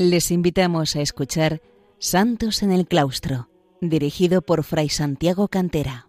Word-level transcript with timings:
Les 0.00 0.30
invitamos 0.30 0.94
a 0.94 1.00
escuchar 1.00 1.60
Santos 1.98 2.62
en 2.62 2.70
el 2.70 2.86
Claustro, 2.86 3.48
dirigido 3.80 4.42
por 4.42 4.62
Fray 4.62 4.88
Santiago 4.90 5.48
Cantera. 5.48 6.08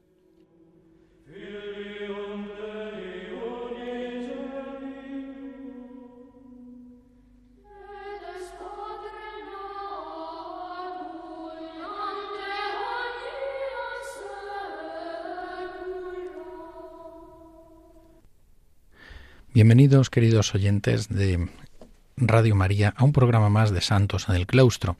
Bienvenidos, 19.52 20.12
queridos 20.12 20.53
oyentes 20.53 21.09
de 21.09 21.50
Radio 22.20 22.55
María, 22.55 22.94
a 22.98 23.04
un 23.04 23.14
programa 23.14 23.50
más 23.50 23.72
de 23.72 23.82
Santos 23.82 24.28
en 24.30 24.36
el 24.36 24.46
Claustro, 24.46 24.98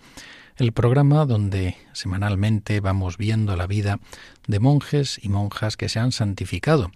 el 0.58 0.72
programa 0.72 1.26
donde 1.26 1.78
semanalmente 1.94 2.80
vamos 2.80 3.18
viendo 3.18 3.56
la 3.56 3.68
vida 3.68 4.00
de 4.48 4.60
monjes 4.60 5.20
y 5.22 5.30
monjas 5.30 5.78
que 5.78 5.90
se 5.90 6.00
han 6.00 6.12
santificado 6.12 6.92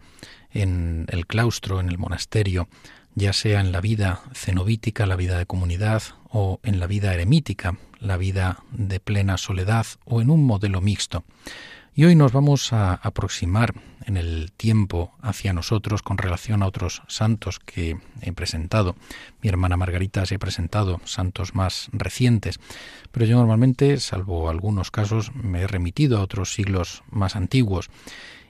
en 0.52 1.06
el 1.10 1.26
claustro, 1.28 1.80
en 1.80 1.90
el 1.90 1.98
monasterio, 1.98 2.68
ya 3.16 3.34
sea 3.34 3.62
en 3.62 3.72
la 3.72 3.82
vida 3.82 4.22
cenobítica, 4.34 5.06
la 5.06 5.16
vida 5.16 5.38
de 5.38 5.46
comunidad, 5.46 6.04
o 6.30 6.60
en 6.64 6.80
la 6.80 6.88
vida 6.88 7.14
eremítica, 7.14 7.78
la 8.00 8.18
vida 8.18 8.64
de 8.72 9.00
plena 9.00 9.38
soledad, 9.38 9.86
o 10.06 10.22
en 10.22 10.30
un 10.30 10.44
modelo 10.46 10.82
mixto. 10.82 11.24
Y 11.96 12.06
hoy 12.06 12.16
nos 12.16 12.32
vamos 12.32 12.74
a 12.74 12.96
aproximar 12.96 13.76
en 14.06 14.18
el 14.18 14.52
tiempo 14.56 15.14
hacia 15.22 15.54
nosotros 15.54 16.02
con 16.02 16.18
relación 16.18 16.64
a 16.64 16.68
otros 16.68 17.02
santos 17.08 17.60
que 17.60 17.98
he 18.22 18.32
presentado. 18.34 18.96
Mi 19.42 19.50
hermana 19.50 19.78
Margarita 19.78 20.26
se 20.26 20.36
ha 20.36 20.40
presentado 20.40 21.02
santos 21.06 21.56
más 21.56 21.90
recientes, 21.92 22.60
pero 23.12 23.26
yo 23.26 23.38
normalmente, 23.38 24.00
salvo 24.00 24.50
algunos 24.50 24.92
casos, 24.92 25.34
me 25.36 25.62
he 25.62 25.68
remitido 25.68 26.18
a 26.18 26.22
otros 26.22 26.54
siglos 26.54 27.04
más 27.10 27.36
antiguos. 27.36 27.90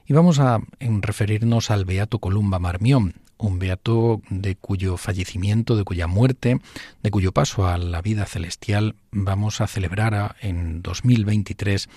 Y 0.06 0.12
vamos 0.12 0.38
a 0.38 0.60
referirnos 0.80 1.70
al 1.70 1.86
Beato 1.86 2.18
Columba 2.18 2.58
Marmión, 2.58 3.14
un 3.38 3.58
beato 3.58 4.22
de 4.30 4.56
cuyo 4.56 4.96
fallecimiento, 4.96 5.76
de 5.76 5.84
cuya 5.84 6.06
muerte, 6.06 6.58
de 7.02 7.10
cuyo 7.10 7.32
paso 7.32 7.66
a 7.66 7.78
la 7.78 8.02
vida 8.02 8.26
celestial 8.26 8.96
vamos 9.10 9.60
a 9.60 9.66
celebrar 9.66 10.36
en 10.40 10.82
2023 10.82 11.88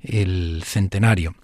el 0.00 0.62
centenario. 0.64 1.34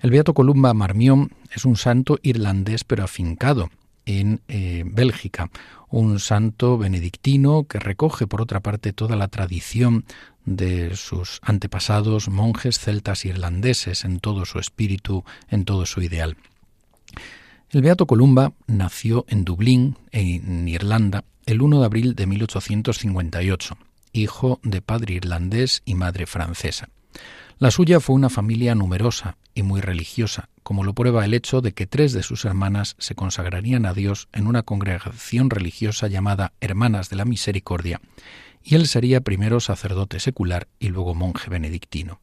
El 0.00 0.10
Beato 0.10 0.34
Columba 0.34 0.74
Marmión 0.74 1.32
es 1.54 1.64
un 1.64 1.76
santo 1.76 2.18
irlandés 2.22 2.84
pero 2.84 3.04
afincado 3.04 3.70
en 4.06 4.40
eh, 4.48 4.82
Bélgica, 4.86 5.50
un 5.88 6.20
santo 6.20 6.76
benedictino 6.76 7.64
que 7.64 7.78
recoge 7.78 8.26
por 8.26 8.42
otra 8.42 8.60
parte 8.60 8.92
toda 8.92 9.16
la 9.16 9.28
tradición 9.28 10.04
de 10.44 10.94
sus 10.96 11.40
antepasados 11.42 12.28
monjes 12.28 12.78
celtas 12.78 13.24
irlandeses 13.24 14.04
en 14.04 14.20
todo 14.20 14.44
su 14.44 14.58
espíritu, 14.58 15.24
en 15.48 15.64
todo 15.64 15.86
su 15.86 16.02
ideal. 16.02 16.36
El 17.70 17.82
Beato 17.82 18.06
Columba 18.06 18.52
nació 18.66 19.24
en 19.28 19.44
Dublín, 19.44 19.96
en 20.12 20.68
Irlanda, 20.68 21.24
el 21.46 21.62
1 21.62 21.80
de 21.80 21.86
abril 21.86 22.14
de 22.14 22.26
1858, 22.26 23.76
hijo 24.12 24.60
de 24.62 24.80
padre 24.80 25.14
irlandés 25.14 25.82
y 25.84 25.94
madre 25.94 26.26
francesa. 26.26 26.88
La 27.58 27.70
suya 27.70 28.00
fue 28.00 28.16
una 28.16 28.30
familia 28.30 28.74
numerosa 28.74 29.36
y 29.54 29.62
muy 29.62 29.80
religiosa, 29.80 30.48
como 30.64 30.82
lo 30.82 30.92
prueba 30.94 31.24
el 31.24 31.34
hecho 31.34 31.60
de 31.60 31.72
que 31.72 31.86
tres 31.86 32.12
de 32.12 32.24
sus 32.24 32.44
hermanas 32.44 32.96
se 32.98 33.14
consagrarían 33.14 33.86
a 33.86 33.94
Dios 33.94 34.28
en 34.32 34.48
una 34.48 34.64
congregación 34.64 35.50
religiosa 35.50 36.08
llamada 36.08 36.52
Hermanas 36.60 37.10
de 37.10 37.16
la 37.16 37.24
Misericordia, 37.24 38.00
y 38.64 38.74
él 38.74 38.88
sería 38.88 39.20
primero 39.20 39.60
sacerdote 39.60 40.18
secular 40.18 40.66
y 40.80 40.88
luego 40.88 41.14
monje 41.14 41.48
benedictino. 41.48 42.18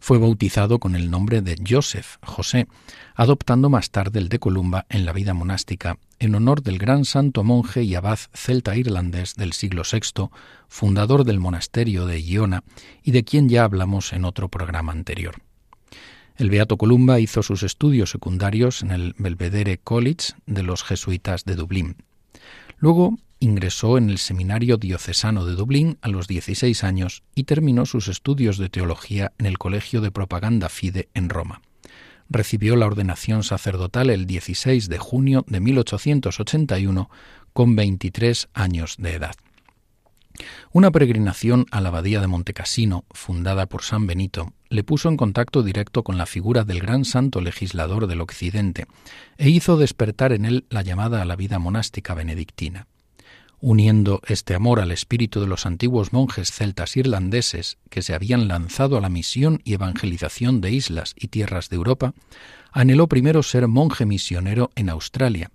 Fue 0.00 0.18
bautizado 0.18 0.78
con 0.78 0.94
el 0.94 1.10
nombre 1.10 1.42
de 1.42 1.56
Joseph, 1.66 2.16
José, 2.22 2.66
adoptando 3.14 3.70
más 3.70 3.90
tarde 3.90 4.18
el 4.20 4.28
de 4.28 4.38
Columba 4.38 4.86
en 4.88 5.04
la 5.04 5.12
vida 5.12 5.34
monástica, 5.34 5.98
en 6.18 6.34
honor 6.34 6.62
del 6.62 6.78
gran 6.78 7.04
santo 7.04 7.44
monje 7.44 7.82
y 7.82 7.94
abad 7.94 8.18
celta 8.32 8.76
irlandés 8.76 9.34
del 9.34 9.52
siglo 9.52 9.82
VI, 9.90 10.28
fundador 10.68 11.24
del 11.24 11.40
monasterio 11.40 12.06
de 12.06 12.22
Iona 12.22 12.64
y 13.02 13.10
de 13.12 13.24
quien 13.24 13.48
ya 13.48 13.64
hablamos 13.64 14.12
en 14.12 14.24
otro 14.24 14.48
programa 14.48 14.92
anterior. 14.92 15.36
El 16.36 16.50
Beato 16.50 16.76
Columba 16.76 17.20
hizo 17.20 17.42
sus 17.42 17.62
estudios 17.62 18.10
secundarios 18.10 18.82
en 18.82 18.90
el 18.90 19.14
Belvedere 19.18 19.78
College 19.78 20.32
de 20.46 20.62
los 20.62 20.82
jesuitas 20.82 21.44
de 21.44 21.56
Dublín. 21.56 21.96
Luego 22.78 23.18
ingresó 23.42 23.98
en 23.98 24.08
el 24.08 24.18
Seminario 24.18 24.76
Diocesano 24.76 25.44
de 25.44 25.54
Dublín 25.54 25.98
a 26.00 26.08
los 26.08 26.28
16 26.28 26.84
años 26.84 27.24
y 27.34 27.44
terminó 27.44 27.86
sus 27.86 28.06
estudios 28.06 28.56
de 28.56 28.68
teología 28.68 29.32
en 29.38 29.46
el 29.46 29.58
Colegio 29.58 30.00
de 30.00 30.12
Propaganda 30.12 30.68
Fide 30.68 31.08
en 31.12 31.28
Roma. 31.28 31.60
Recibió 32.30 32.76
la 32.76 32.86
ordenación 32.86 33.42
sacerdotal 33.42 34.10
el 34.10 34.26
16 34.26 34.88
de 34.88 34.98
junio 34.98 35.44
de 35.48 35.58
1881 35.58 37.10
con 37.52 37.74
23 37.74 38.48
años 38.54 38.94
de 38.98 39.14
edad. 39.14 39.34
Una 40.70 40.92
peregrinación 40.92 41.66
a 41.72 41.80
la 41.80 41.88
abadía 41.88 42.20
de 42.20 42.28
Montecassino, 42.28 43.04
fundada 43.10 43.66
por 43.66 43.82
San 43.82 44.06
Benito, 44.06 44.52
le 44.70 44.84
puso 44.84 45.08
en 45.08 45.16
contacto 45.16 45.64
directo 45.64 46.04
con 46.04 46.16
la 46.16 46.26
figura 46.26 46.62
del 46.62 46.80
gran 46.80 47.04
santo 47.04 47.40
legislador 47.40 48.06
del 48.06 48.20
Occidente 48.20 48.86
e 49.36 49.50
hizo 49.50 49.76
despertar 49.76 50.32
en 50.32 50.44
él 50.44 50.64
la 50.70 50.82
llamada 50.82 51.20
a 51.20 51.24
la 51.24 51.36
vida 51.36 51.58
monástica 51.58 52.14
benedictina 52.14 52.86
uniendo 53.62 54.20
este 54.26 54.56
amor 54.56 54.80
al 54.80 54.90
espíritu 54.90 55.40
de 55.40 55.46
los 55.46 55.66
antiguos 55.66 56.12
monjes 56.12 56.50
celtas 56.50 56.96
irlandeses 56.96 57.78
que 57.88 58.02
se 58.02 58.12
habían 58.12 58.48
lanzado 58.48 58.98
a 58.98 59.00
la 59.00 59.08
misión 59.08 59.60
y 59.64 59.74
evangelización 59.74 60.60
de 60.60 60.72
islas 60.72 61.14
y 61.16 61.28
tierras 61.28 61.70
de 61.70 61.76
Europa, 61.76 62.12
anheló 62.72 63.06
primero 63.06 63.42
ser 63.44 63.68
monje 63.68 64.04
misionero 64.04 64.72
en 64.74 64.90
Australia, 64.90 65.52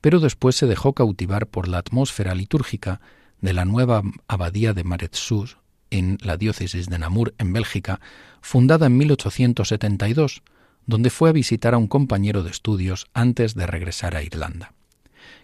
pero 0.00 0.20
después 0.20 0.56
se 0.56 0.66
dejó 0.66 0.94
cautivar 0.94 1.46
por 1.46 1.68
la 1.68 1.78
atmósfera 1.78 2.34
litúrgica 2.34 3.02
de 3.42 3.52
la 3.52 3.66
nueva 3.66 4.02
abadía 4.26 4.72
de 4.72 4.82
Maretsus 4.82 5.58
en 5.90 6.16
la 6.22 6.38
diócesis 6.38 6.88
de 6.88 6.98
Namur, 6.98 7.34
en 7.36 7.52
Bélgica, 7.52 8.00
fundada 8.40 8.86
en 8.86 8.96
1872, 8.96 10.42
donde 10.86 11.10
fue 11.10 11.28
a 11.28 11.32
visitar 11.32 11.74
a 11.74 11.78
un 11.78 11.88
compañero 11.88 12.42
de 12.42 12.50
estudios 12.50 13.06
antes 13.12 13.54
de 13.54 13.66
regresar 13.66 14.16
a 14.16 14.22
Irlanda. 14.22 14.72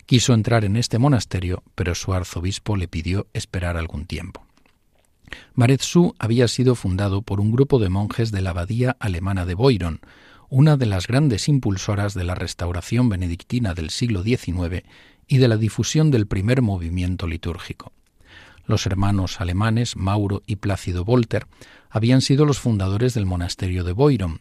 Quiso 0.06 0.34
entrar 0.34 0.65
en 0.65 0.77
este 0.77 0.99
monasterio, 0.99 1.65
pero 1.75 1.97
su 1.97 2.15
arzobispo 2.15 2.77
le 2.77 2.87
pidió 2.87 3.27
esperar 3.33 3.77
algún 3.77 4.06
tiempo. 4.06 4.47
Maretsu 5.55 6.15
había 6.21 6.47
sido 6.47 6.77
fundado 6.77 7.22
por 7.22 7.41
un 7.41 7.50
grupo 7.50 7.81
de 7.81 7.89
monjes 7.89 8.31
de 8.31 8.41
la 8.41 8.50
abadía 8.50 8.97
alemana 9.00 9.45
de 9.45 9.55
Boiron, 9.55 10.00
una 10.49 10.77
de 10.77 10.87
las 10.87 11.09
grandes 11.09 11.49
impulsoras 11.49 12.15
de 12.15 12.22
la 12.22 12.37
restauración 12.37 13.09
benedictina 13.09 13.75
del 13.75 13.91
siglo 13.91 14.22
XIX 14.22 14.84
y 15.27 15.39
de 15.39 15.49
la 15.49 15.56
difusión 15.56 16.12
del 16.12 16.28
primer 16.28 16.62
movimiento 16.62 17.27
litúrgico. 17.27 17.93
Los 18.65 18.87
hermanos 18.87 19.41
alemanes 19.41 19.97
Mauro 19.97 20.43
y 20.47 20.56
Plácido 20.56 21.05
Volter 21.05 21.47
habían 21.91 22.21
sido 22.21 22.45
los 22.45 22.61
fundadores 22.61 23.15
del 23.15 23.27
monasterio 23.27 23.83
de 23.83 23.92
Boiron, 23.92 24.41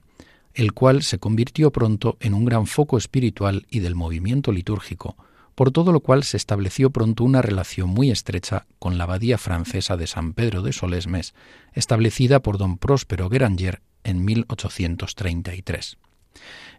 el 0.54 0.74
cual 0.74 1.02
se 1.02 1.18
convirtió 1.18 1.72
pronto 1.72 2.18
en 2.20 2.36
un 2.36 2.46
gran 2.46 2.68
foco 2.68 2.98
espiritual 2.98 3.66
y 3.70 3.80
del 3.80 3.96
movimiento 3.96 4.52
litúrgico, 4.52 5.16
por 5.56 5.72
todo 5.72 5.92
lo 5.92 6.02
cual 6.02 6.24
se 6.24 6.38
estableció 6.38 6.92
pronto 6.92 7.24
una 7.24 7.42
relación 7.42 7.90
muy 7.90 8.12
estrecha 8.12 8.68
con 8.78 8.98
la 8.98 9.06
abadía 9.06 9.38
francesa 9.38 9.98
de 9.98 10.08
San 10.08 10.34
Pedro 10.34 10.62
de 10.62 10.74
Solesmes, 10.74 11.34
establecida 11.74 12.42
por 12.42 12.58
don 12.58 12.78
Próspero 12.78 13.30
Guéranger 13.30 13.82
en 14.04 14.24
1833. 14.24 15.98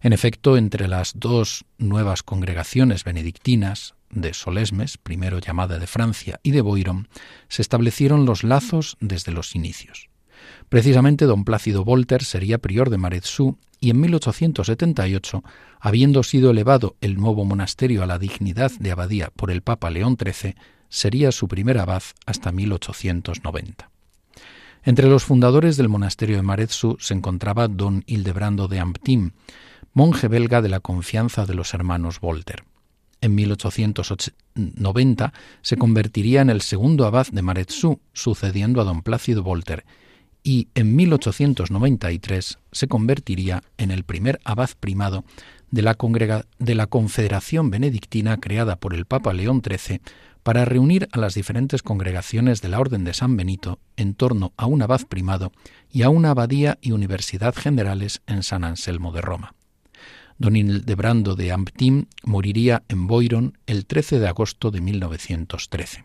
En 0.03 0.13
efecto, 0.13 0.57
entre 0.57 0.87
las 0.87 1.13
dos 1.17 1.65
nuevas 1.79 2.23
congregaciones 2.23 3.05
benedictinas, 3.05 3.95
de 4.11 4.35
Solesmes, 4.35 4.99
primero 4.99 5.39
llamada 5.39 5.79
de 5.79 5.87
Francia, 5.87 6.41
y 6.43 6.53
de 6.53 6.61
Boiron, 6.61 7.09
se 7.49 7.63
establecieron 7.63 8.25
los 8.25 8.45
lazos 8.45 8.97
desde 9.01 9.33
los 9.33 9.55
inicios. 9.55 10.09
Precisamente 10.69 11.25
don 11.25 11.45
Plácido 11.45 11.85
Volter 11.85 12.25
sería 12.25 12.59
prior 12.59 12.91
de 12.91 12.99
Maretzú 12.99 13.59
y 13.87 13.91
en 13.91 14.01
1878, 14.01 15.45
habiendo 15.79 16.25
sido 16.25 16.51
elevado 16.51 16.97
el 17.01 17.15
nuevo 17.17 17.45
monasterio 17.45 18.03
a 18.03 18.07
la 18.07 18.19
dignidad 18.19 18.73
de 18.81 18.91
abadía 18.91 19.31
por 19.31 19.53
el 19.53 19.63
Papa 19.63 19.91
León 19.91 20.17
XIII, 20.21 20.57
sería 20.89 21.31
su 21.31 21.47
primer 21.47 21.79
abad 21.79 22.03
hasta 22.27 22.51
1890. 22.51 23.89
Entre 24.83 25.07
los 25.07 25.23
fundadores 25.23 25.77
del 25.77 25.89
monasterio 25.89 26.35
de 26.35 26.43
Maretsu 26.43 26.97
se 26.99 27.15
encontraba 27.15 27.69
don 27.69 28.03
Hildebrando 28.09 28.67
de 28.67 28.81
Amptim, 28.81 29.31
monje 29.93 30.27
belga 30.27 30.63
de 30.63 30.69
la 30.69 30.81
confianza 30.81 31.47
de 31.47 31.55
los 31.55 31.73
hermanos 31.73 32.19
Volter. 32.19 32.65
En 33.21 33.37
1890 33.37 35.33
se 35.63 35.77
convertiría 35.77 36.41
en 36.41 36.51
el 36.51 36.61
segundo 36.61 37.07
abad 37.07 37.29
de 37.31 37.43
Maretsu, 37.43 38.01
sucediendo 38.13 38.81
a 38.81 38.85
don 38.85 39.03
Plácido 39.03 39.45
Volter, 39.45 39.85
y 40.47 40.69
en 40.77 40.95
1893 40.95 42.61
se 42.71 42.87
convertiría 42.87 43.65
en 43.79 43.91
el 43.91 44.05
primer 44.05 44.39
abad 44.45 44.71
primado 44.79 45.25
de 45.73 45.83
la, 45.83 45.97
de 46.61 46.75
la 46.77 46.87
Confederación 46.87 47.69
Benedictina 47.69 48.37
creada 48.37 48.77
por 48.77 48.95
el 48.95 49.07
Papa 49.07 49.33
León 49.33 49.61
XIII 49.61 50.01
para 50.45 50.65
reunir 50.65 51.09
a 51.11 51.19
las 51.19 51.35
diferentes 51.35 51.83
congregaciones 51.83 52.63
de 52.63 52.69
la 52.69 52.79
Orden 52.79 53.03
de 53.03 53.13
San 53.13 53.37
Benito 53.37 53.81
en 53.97 54.15
torno 54.15 54.53
a 54.57 54.67
un 54.67 54.83
abad 54.83 55.01
primado 55.09 55.51
y 55.91 56.03
a 56.03 56.11
una 56.11 56.31
abadía 56.31 56.79
y 56.81 56.93
universidad 56.93 57.57
generales 57.57 58.23
en 58.29 58.45
San 58.45 58.63
Anselmo 58.63 59.11
de 59.11 59.23
Roma. 59.23 59.53
Don 60.39 60.55
Hildebrando 60.55 61.35
de 61.35 61.51
Amptim 61.51 62.07
moriría 62.23 62.85
en 62.87 63.09
Boiron 63.09 63.59
el 63.67 63.85
13 63.85 64.21
de 64.21 64.29
agosto 64.29 64.71
de 64.71 64.81
1913. 64.81 66.05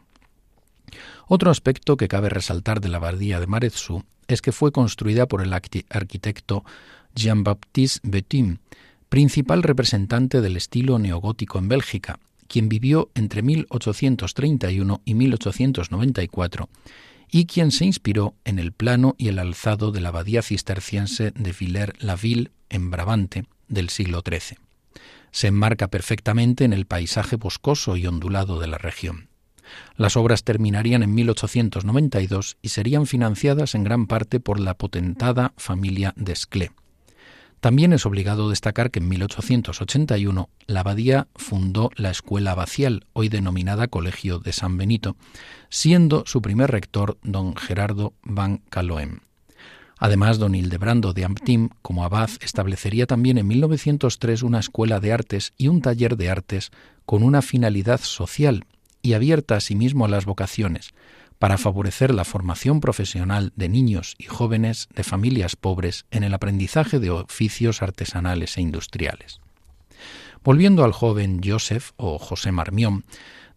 Otro 1.28 1.52
aspecto 1.52 1.96
que 1.96 2.08
cabe 2.08 2.30
resaltar 2.30 2.82
de 2.82 2.90
la 2.90 2.98
abadía 2.98 3.40
de 3.40 3.46
Marezsú 3.46 4.04
es 4.34 4.42
que 4.42 4.52
fue 4.52 4.72
construida 4.72 5.28
por 5.28 5.42
el 5.42 5.54
arquitecto 5.54 6.64
Jean-Baptiste 7.16 8.00
Betim, 8.04 8.58
principal 9.10 9.64
representante 9.64 10.42
del 10.42 10.58
estilo 10.58 11.00
neogótico 11.00 11.60
en 11.60 11.68
Bélgica, 11.68 12.20
quien 12.48 12.70
vivió 12.70 13.10
entre 13.16 13.42
1831 13.42 15.02
y 15.06 15.14
1894 15.14 16.70
y 17.32 17.46
quien 17.46 17.72
se 17.72 17.86
inspiró 17.86 18.36
en 18.44 18.60
el 18.60 18.74
plano 18.74 19.16
y 19.18 19.30
el 19.30 19.40
alzado 19.40 19.92
de 19.92 20.02
la 20.02 20.10
abadía 20.10 20.42
cisterciense 20.42 21.32
de 21.32 21.56
Villers-la-Ville 21.58 22.52
en 22.70 22.92
Brabante 22.92 23.46
del 23.70 23.90
siglo 23.90 24.22
XIII. 24.26 24.58
Se 25.32 25.48
enmarca 25.48 25.88
perfectamente 25.88 26.66
en 26.66 26.74
el 26.74 26.86
paisaje 26.86 27.38
boscoso 27.38 27.96
y 27.96 28.06
ondulado 28.06 28.60
de 28.60 28.68
la 28.68 28.78
región. 28.78 29.31
Las 29.96 30.18
obras 30.18 30.44
terminarían 30.44 31.04
en 31.04 31.14
1892 31.14 32.58
y 32.62 32.70
serían 32.70 33.06
financiadas 33.06 33.76
en 33.76 33.84
gran 33.84 34.08
parte 34.08 34.40
por 34.40 34.60
la 34.60 34.74
potentada 34.74 35.54
familia 35.58 36.14
Desclés. 36.16 36.72
También 37.62 37.94
es 37.94 38.08
obligado 38.08 38.50
destacar 38.50 38.90
que 38.90 38.98
en 38.98 39.08
1881 39.08 40.50
la 40.66 40.80
abadía 40.80 41.28
fundó 41.36 41.92
la 41.96 42.10
Escuela 42.10 42.54
Abacial, 42.54 43.06
hoy 43.14 43.30
denominada 43.30 43.88
Colegio 43.88 44.40
de 44.40 44.52
San 44.52 44.78
Benito, 44.78 45.16
siendo 45.70 46.24
su 46.26 46.42
primer 46.42 46.72
rector 46.72 47.20
don 47.22 47.56
Gerardo 47.56 48.14
van 48.24 48.64
Caloem. 48.72 49.20
Además, 50.00 50.40
don 50.40 50.56
Hildebrando 50.56 51.14
de 51.14 51.24
Amptim, 51.24 51.70
como 51.84 52.04
abad, 52.04 52.32
establecería 52.42 53.06
también 53.06 53.38
en 53.38 53.46
1903 53.46 54.42
una 54.42 54.60
escuela 54.60 55.00
de 55.00 55.14
artes 55.14 55.54
y 55.56 55.68
un 55.68 55.84
taller 55.84 56.18
de 56.18 56.32
artes 56.32 56.72
con 57.06 57.22
una 57.22 57.44
finalidad 57.44 58.00
social 58.02 58.66
y 59.02 59.14
abierta 59.14 59.56
asimismo 59.56 60.06
a 60.06 60.10
las 60.10 60.26
vocaciones, 60.26 60.94
para 61.40 61.58
favorecer 61.58 62.14
la 62.14 62.24
formación 62.24 62.82
profesional 62.82 63.52
de 63.56 63.68
niños 63.68 64.16
y 64.20 64.26
jóvenes 64.26 64.90
de 64.96 65.04
familias 65.04 65.56
pobres 65.56 66.06
en 66.12 66.24
el 66.24 66.36
aprendizaje 66.36 67.00
de 67.00 67.10
oficios 67.10 67.82
artesanales 67.82 68.58
e 68.58 68.62
industriales. 68.62 69.42
Volviendo 70.44 70.84
al 70.84 70.92
joven 70.92 71.42
Joseph 71.44 71.92
o 71.98 72.20
José 72.20 72.52
Marmión, 72.52 73.06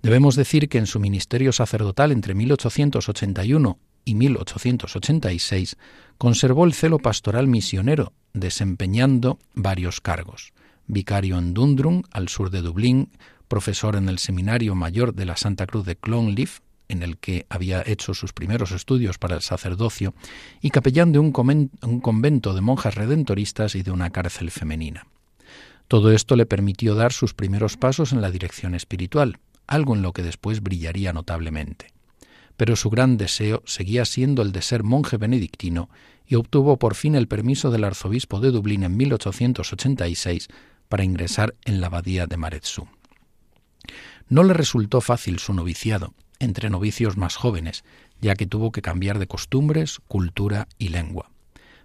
debemos 0.03 0.35
decir 0.35 0.69
que 0.69 0.79
en 0.79 0.87
su 0.87 0.99
ministerio 0.99 1.53
sacerdotal 1.53 2.13
entre 2.13 2.35
1881 2.35 3.79
y 4.05 4.15
1886 4.15 5.77
conservó 6.19 6.65
el 6.65 6.75
celo 6.75 6.99
pastoral 6.99 7.49
misionero, 7.49 8.13
desempeñando 8.33 9.39
varios 9.55 10.01
cargos. 10.01 10.53
Vicario 10.87 11.39
en 11.39 11.55
Dundrum, 11.55 12.03
al 12.13 12.29
sur 12.29 12.51
de 12.51 12.61
Dublín, 12.61 13.11
profesor 13.49 13.97
en 13.97 14.09
el 14.09 14.19
Seminario 14.19 14.75
Mayor 14.75 15.15
de 15.15 15.25
la 15.25 15.37
Santa 15.37 15.67
Cruz 15.67 15.85
de 15.85 15.97
Clonleaf, 15.97 16.61
en 16.89 17.03
el 17.03 17.17
que 17.19 17.47
había 17.49 17.83
hecho 17.87 18.15
sus 18.15 18.33
primeros 18.33 18.73
estudios 18.73 19.19
para 19.19 19.37
el 19.37 19.43
sacerdocio, 19.43 20.15
y 20.61 20.71
capellán 20.71 21.13
de 21.13 21.19
un, 21.19 21.33
convento 21.33 22.55
de 22.55 22.61
monjas 22.61 22.95
redentoristas 22.95 23.75
y 23.75 23.83
de 23.83 23.91
una 23.91 24.11
cárcel 24.11 24.51
femenina. 24.51 25.07
Todo 25.89 26.13
esto 26.13 26.37
le 26.37 26.47
permitió 26.47 26.95
dar 26.95 27.13
sus 27.13 27.35
primeros 27.35 27.77
pasos 27.77 28.13
en 28.13 28.21
la 28.21 28.31
dirección 28.31 28.75
espiritual, 28.75 29.39
algo 29.67 29.95
en 29.95 30.03
lo 30.03 30.13
que 30.13 30.23
después 30.23 30.63
brillaría 30.63 31.13
notablemente. 31.13 31.93
Pero 32.57 32.77
su 32.77 32.91
gran 32.91 33.17
deseo 33.17 33.63
seguía 33.67 34.05
siendo 34.05 34.43
el 34.43 34.53
de 34.53 34.63
ser 34.63 34.83
monje 34.83 35.17
benedictino 35.17 35.91
y 36.27 36.37
obtuvo 36.37 36.79
por 36.79 36.95
fin 36.95 37.15
el 37.15 37.29
permiso 37.29 37.71
del 37.71 37.85
arzobispo 37.85 38.41
de 38.41 38.51
Dublín 38.51 38.85
en 38.85 38.97
1886 38.97 40.49
para 40.89 41.05
ingresar 41.05 41.55
en 41.65 41.81
la 41.81 41.89
abadía 41.89 42.27
de 42.27 42.37
Maretsú. 42.37 42.87
No 44.29 44.43
le 44.43 44.55
resultó 44.55 45.01
fácil 45.01 45.39
su 45.39 45.55
noviciado, 45.55 46.15
entre 46.39 46.71
novicios 46.71 47.17
más 47.17 47.37
jóvenes, 47.37 47.85
ya 48.21 48.35
que 48.35 48.47
tuvo 48.47 48.73
que 48.73 48.83
cambiar 48.83 49.19
de 49.19 49.27
costumbres, 49.27 50.01
cultura 50.09 50.69
y 50.79 50.89
lengua. 50.89 51.31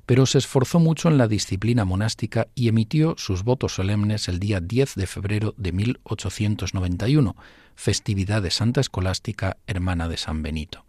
Pero 0.06 0.26
se 0.26 0.40
esforzó 0.40 0.80
mucho 0.80 1.10
en 1.10 1.18
la 1.18 1.28
disciplina 1.28 1.86
monástica 1.86 2.48
y 2.56 2.68
emitió 2.68 3.16
sus 3.18 3.44
votos 3.44 3.76
solemnes 3.76 4.28
el 4.28 4.40
día 4.40 4.60
10 4.60 4.96
de 4.96 5.06
febrero 5.06 5.54
de 5.58 5.72
1891, 5.72 7.36
festividad 7.76 8.42
de 8.42 8.52
Santa 8.52 8.82
Escolástica, 8.82 9.58
hermana 9.68 10.08
de 10.08 10.18
San 10.18 10.42
Benito. 10.42 10.86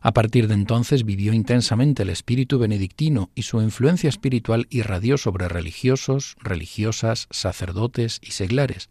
A 0.00 0.12
partir 0.12 0.46
de 0.46 0.54
entonces 0.54 1.04
vivió 1.04 1.32
intensamente 1.32 2.04
el 2.04 2.10
espíritu 2.10 2.60
benedictino 2.60 3.30
y 3.34 3.42
su 3.42 3.60
influencia 3.60 4.08
espiritual 4.08 4.68
irradió 4.70 5.18
sobre 5.18 5.48
religiosos, 5.48 6.36
religiosas, 6.40 7.26
sacerdotes 7.30 8.20
y 8.22 8.30
seglares, 8.30 8.88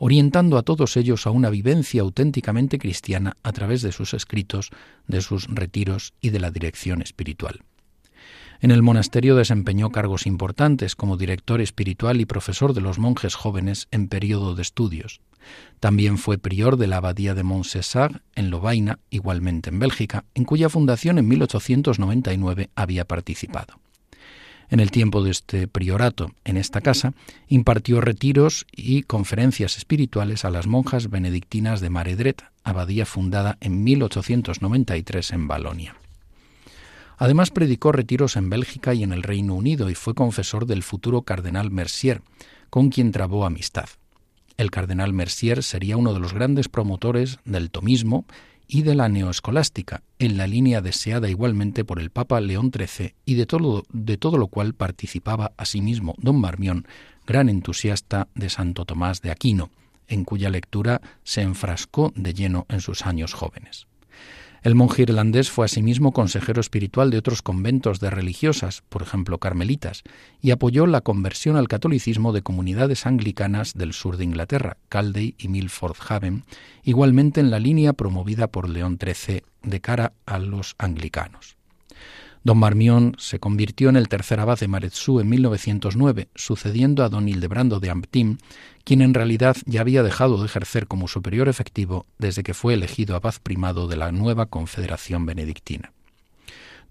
orientando 0.00 0.56
a 0.56 0.62
todos 0.62 0.96
ellos 0.96 1.26
a 1.26 1.30
una 1.30 1.50
vivencia 1.50 2.00
auténticamente 2.00 2.78
cristiana 2.78 3.36
a 3.42 3.52
través 3.52 3.82
de 3.82 3.92
sus 3.92 4.14
escritos, 4.14 4.70
de 5.06 5.20
sus 5.20 5.46
retiros 5.46 6.14
y 6.22 6.30
de 6.30 6.40
la 6.40 6.50
dirección 6.50 7.02
espiritual. 7.02 7.60
En 8.62 8.70
el 8.70 8.82
monasterio 8.82 9.36
desempeñó 9.36 9.90
cargos 9.90 10.26
importantes 10.26 10.96
como 10.96 11.18
director 11.18 11.60
espiritual 11.60 12.20
y 12.20 12.24
profesor 12.24 12.72
de 12.72 12.80
los 12.80 12.98
monjes 12.98 13.34
jóvenes 13.34 13.88
en 13.90 14.08
periodo 14.08 14.54
de 14.54 14.62
estudios. 14.62 15.20
También 15.80 16.16
fue 16.16 16.38
prior 16.38 16.78
de 16.78 16.86
la 16.86 16.96
abadía 16.96 17.34
de 17.34 17.42
Montcésar 17.42 18.22
en 18.34 18.50
Lovaina, 18.50 19.00
igualmente 19.10 19.68
en 19.68 19.78
Bélgica, 19.78 20.24
en 20.34 20.44
cuya 20.44 20.70
fundación 20.70 21.18
en 21.18 21.28
1899 21.28 22.70
había 22.74 23.04
participado. 23.04 23.80
En 24.70 24.78
el 24.78 24.92
tiempo 24.92 25.24
de 25.24 25.32
este 25.32 25.66
priorato 25.66 26.30
en 26.44 26.56
esta 26.56 26.80
casa, 26.80 27.12
impartió 27.48 28.00
retiros 28.00 28.66
y 28.70 29.02
conferencias 29.02 29.76
espirituales 29.76 30.44
a 30.44 30.50
las 30.50 30.68
monjas 30.68 31.10
benedictinas 31.10 31.80
de 31.80 31.90
Maredret, 31.90 32.44
abadía 32.62 33.04
fundada 33.04 33.58
en 33.60 33.82
1893 33.82 35.32
en 35.32 35.48
Balonia. 35.48 35.96
Además 37.18 37.50
predicó 37.50 37.90
retiros 37.90 38.36
en 38.36 38.48
Bélgica 38.48 38.94
y 38.94 39.02
en 39.02 39.12
el 39.12 39.24
Reino 39.24 39.54
Unido 39.54 39.90
y 39.90 39.96
fue 39.96 40.14
confesor 40.14 40.66
del 40.66 40.84
futuro 40.84 41.22
cardenal 41.22 41.72
Mercier, 41.72 42.22
con 42.70 42.90
quien 42.90 43.10
trabó 43.10 43.44
amistad. 43.44 43.88
El 44.56 44.70
cardenal 44.70 45.12
Mercier 45.12 45.64
sería 45.64 45.96
uno 45.96 46.14
de 46.14 46.20
los 46.20 46.32
grandes 46.32 46.68
promotores 46.68 47.40
del 47.44 47.70
tomismo 47.70 48.24
y 48.72 48.82
de 48.82 48.94
la 48.94 49.08
neoescolástica, 49.08 50.04
en 50.20 50.36
la 50.36 50.46
línea 50.46 50.80
deseada 50.80 51.28
igualmente 51.28 51.84
por 51.84 51.98
el 51.98 52.10
Papa 52.10 52.40
León 52.40 52.70
XIII 52.72 53.14
y 53.24 53.34
de 53.34 53.44
todo, 53.44 53.82
de 53.92 54.16
todo 54.16 54.38
lo 54.38 54.46
cual 54.46 54.74
participaba 54.74 55.52
asimismo 55.56 56.14
don 56.18 56.40
Marmión, 56.40 56.86
gran 57.26 57.48
entusiasta 57.48 58.28
de 58.36 58.48
Santo 58.48 58.84
Tomás 58.84 59.22
de 59.22 59.32
Aquino, 59.32 59.70
en 60.06 60.24
cuya 60.24 60.50
lectura 60.50 61.00
se 61.24 61.42
enfrascó 61.42 62.12
de 62.14 62.32
lleno 62.32 62.66
en 62.68 62.80
sus 62.80 63.06
años 63.06 63.34
jóvenes. 63.34 63.88
El 64.62 64.74
monje 64.74 65.02
irlandés 65.02 65.50
fue 65.50 65.64
asimismo 65.64 66.12
consejero 66.12 66.60
espiritual 66.60 67.10
de 67.10 67.16
otros 67.16 67.40
conventos 67.40 67.98
de 67.98 68.10
religiosas, 68.10 68.82
por 68.90 69.00
ejemplo 69.00 69.38
carmelitas, 69.38 70.02
y 70.42 70.50
apoyó 70.50 70.86
la 70.86 71.00
conversión 71.00 71.56
al 71.56 71.66
catolicismo 71.66 72.32
de 72.32 72.42
comunidades 72.42 73.06
anglicanas 73.06 73.72
del 73.72 73.94
sur 73.94 74.18
de 74.18 74.24
Inglaterra, 74.24 74.76
Caldey 74.90 75.34
y 75.38 75.48
Milford 75.48 75.96
Haven, 76.06 76.44
igualmente 76.82 77.40
en 77.40 77.50
la 77.50 77.58
línea 77.58 77.94
promovida 77.94 78.48
por 78.48 78.68
León 78.68 78.98
XIII 79.02 79.44
de 79.62 79.80
cara 79.80 80.12
a 80.26 80.38
los 80.38 80.74
anglicanos. 80.78 81.59
Don 82.42 82.56
Marmión 82.56 83.14
se 83.18 83.38
convirtió 83.38 83.90
en 83.90 83.96
el 83.96 84.08
tercer 84.08 84.40
abad 84.40 84.58
de 84.58 84.66
Maretsú 84.66 85.20
en 85.20 85.28
1909, 85.28 86.28
sucediendo 86.34 87.04
a 87.04 87.10
don 87.10 87.28
Hildebrando 87.28 87.80
de 87.80 87.90
Amptim, 87.90 88.38
quien 88.82 89.02
en 89.02 89.12
realidad 89.12 89.58
ya 89.66 89.82
había 89.82 90.02
dejado 90.02 90.38
de 90.38 90.46
ejercer 90.46 90.86
como 90.86 91.06
superior 91.06 91.48
efectivo 91.48 92.06
desde 92.18 92.42
que 92.42 92.54
fue 92.54 92.72
elegido 92.72 93.14
abad 93.14 93.34
primado 93.42 93.88
de 93.88 93.96
la 93.96 94.10
nueva 94.10 94.46
Confederación 94.46 95.26
Benedictina. 95.26 95.92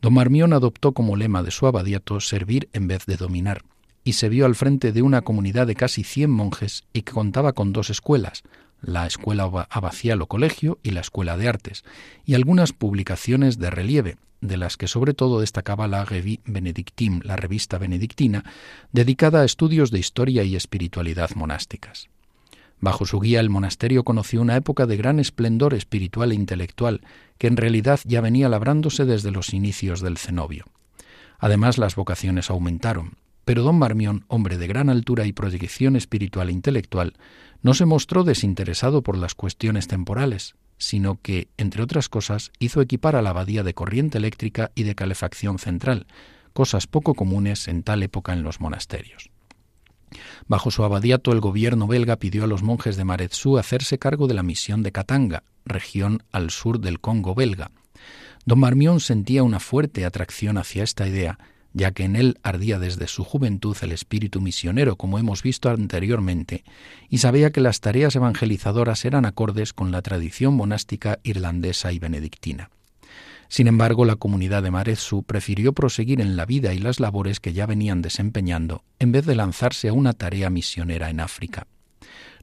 Don 0.01 0.13
Marmión 0.13 0.53
adoptó 0.53 0.93
como 0.93 1.15
lema 1.15 1.41
de 1.41 1.51
su 1.51 1.65
abadiato 1.65 2.19
servir 2.19 2.69
en 2.73 2.87
vez 2.87 3.07
de 3.07 3.17
dominar, 3.17 3.63
y 4.03 4.13
se 4.13 4.29
vio 4.29 4.45
al 4.45 4.55
frente 4.55 4.91
de 4.91 5.01
una 5.01 5.23
comunidad 5.23 5.65
de 5.65 5.75
casi 5.75 6.03
cien 6.03 6.29
monjes 6.29 6.83
y 6.93 7.01
que 7.01 7.11
contaba 7.11 7.53
con 7.53 7.73
dos 7.73 7.89
escuelas, 7.89 8.43
la 8.81 9.05
escuela 9.05 9.67
abacial 9.69 10.21
o 10.21 10.27
colegio 10.27 10.79
y 10.83 10.91
la 10.91 11.01
escuela 11.01 11.37
de 11.37 11.47
artes, 11.47 11.83
y 12.25 12.35
algunas 12.35 12.73
publicaciones 12.73 13.59
de 13.59 13.69
relieve, 13.69 14.17
de 14.41 14.57
las 14.57 14.77
que 14.77 14.87
sobre 14.87 15.13
todo 15.13 15.41
destacaba 15.41 15.87
la 15.87 16.05
Revue 16.05 16.39
Benedictine, 16.45 17.21
la 17.23 17.35
revista 17.35 17.77
benedictina, 17.77 18.43
dedicada 18.91 19.41
a 19.41 19.45
estudios 19.45 19.91
de 19.91 19.99
historia 19.99 20.43
y 20.43 20.55
espiritualidad 20.55 21.31
monásticas. 21.35 22.09
Bajo 22.81 23.05
su 23.05 23.19
guía 23.19 23.41
el 23.41 23.49
monasterio 23.49 24.05
conoció 24.05 24.41
una 24.41 24.55
época 24.55 24.85
de 24.85 24.95
gran 24.95 25.19
esplendor 25.19 25.73
espiritual 25.73 26.31
e 26.31 26.35
intelectual, 26.35 27.01
que 27.37 27.47
en 27.47 27.57
realidad 27.57 27.99
ya 28.05 28.21
venía 28.21 28.47
labrándose 28.47 29.05
desde 29.05 29.31
los 29.31 29.53
inicios 29.53 29.99
del 29.99 30.17
cenobio. 30.17 30.65
Además 31.39 31.77
las 31.77 31.95
vocaciones 31.95 32.49
aumentaron, 32.49 33.17
pero 33.49 33.63
don 33.63 33.79
Marmión, 33.79 34.25
hombre 34.27 34.59
de 34.59 34.67
gran 34.67 34.91
altura 34.91 35.25
y 35.25 35.33
proyección 35.33 35.95
espiritual 35.95 36.49
e 36.49 36.51
intelectual, 36.51 37.15
no 37.63 37.73
se 37.73 37.85
mostró 37.85 38.23
desinteresado 38.23 39.01
por 39.01 39.17
las 39.17 39.33
cuestiones 39.33 39.87
temporales, 39.87 40.53
sino 40.77 41.19
que, 41.19 41.47
entre 41.57 41.81
otras 41.81 42.09
cosas, 42.09 42.51
hizo 42.59 42.79
equipar 42.79 43.15
a 43.15 43.23
la 43.23 43.31
abadía 43.31 43.63
de 43.63 43.73
corriente 43.73 44.19
eléctrica 44.19 44.69
y 44.75 44.83
de 44.83 44.93
calefacción 44.93 45.57
central, 45.57 46.05
cosas 46.53 46.85
poco 46.85 47.15
comunes 47.15 47.67
en 47.67 47.81
tal 47.81 48.03
época 48.03 48.33
en 48.33 48.43
los 48.43 48.59
monasterios. 48.59 49.31
Bajo 50.47 50.69
su 50.69 50.83
abadiato, 50.83 51.31
el 51.31 51.39
gobierno 51.39 51.87
belga 51.87 52.17
pidió 52.17 52.43
a 52.43 52.47
los 52.47 52.61
monjes 52.61 52.97
de 52.97 53.05
Maretsu 53.05 53.57
hacerse 53.57 53.97
cargo 53.97 54.27
de 54.27 54.35
la 54.35 54.43
misión 54.43 54.83
de 54.83 54.91
Katanga, 54.91 55.41
región 55.65 56.21
al 56.31 56.51
sur 56.51 56.79
del 56.79 56.99
Congo 56.99 57.33
belga. 57.33 57.71
Don 58.45 58.59
Marmión 58.59 58.99
sentía 58.99 59.41
una 59.41 59.59
fuerte 59.59 60.05
atracción 60.05 60.59
hacia 60.59 60.83
esta 60.83 61.07
idea, 61.07 61.39
ya 61.73 61.91
que 61.91 62.03
en 62.03 62.15
él 62.15 62.39
ardía 62.43 62.79
desde 62.79 63.07
su 63.07 63.23
juventud 63.23 63.77
el 63.81 63.91
espíritu 63.91 64.41
misionero, 64.41 64.95
como 64.95 65.19
hemos 65.19 65.43
visto 65.43 65.69
anteriormente, 65.69 66.63
y 67.09 67.19
sabía 67.19 67.51
que 67.51 67.61
las 67.61 67.79
tareas 67.81 68.15
evangelizadoras 68.15 69.05
eran 69.05 69.25
acordes 69.25 69.73
con 69.73 69.91
la 69.91 70.01
tradición 70.01 70.55
monástica 70.55 71.19
irlandesa 71.23 71.91
y 71.91 71.99
benedictina. 71.99 72.69
Sin 73.47 73.67
embargo, 73.67 74.05
la 74.05 74.15
comunidad 74.15 74.61
de 74.61 74.71
Marezu 74.71 75.23
prefirió 75.23 75.73
proseguir 75.73 76.21
en 76.21 76.35
la 76.35 76.45
vida 76.45 76.73
y 76.73 76.79
las 76.79 76.99
labores 76.99 77.39
que 77.39 77.53
ya 77.53 77.65
venían 77.65 78.01
desempeñando, 78.01 78.83
en 78.99 79.11
vez 79.11 79.25
de 79.25 79.35
lanzarse 79.35 79.89
a 79.89 79.93
una 79.93 80.13
tarea 80.13 80.49
misionera 80.49 81.09
en 81.09 81.19
África. 81.19 81.65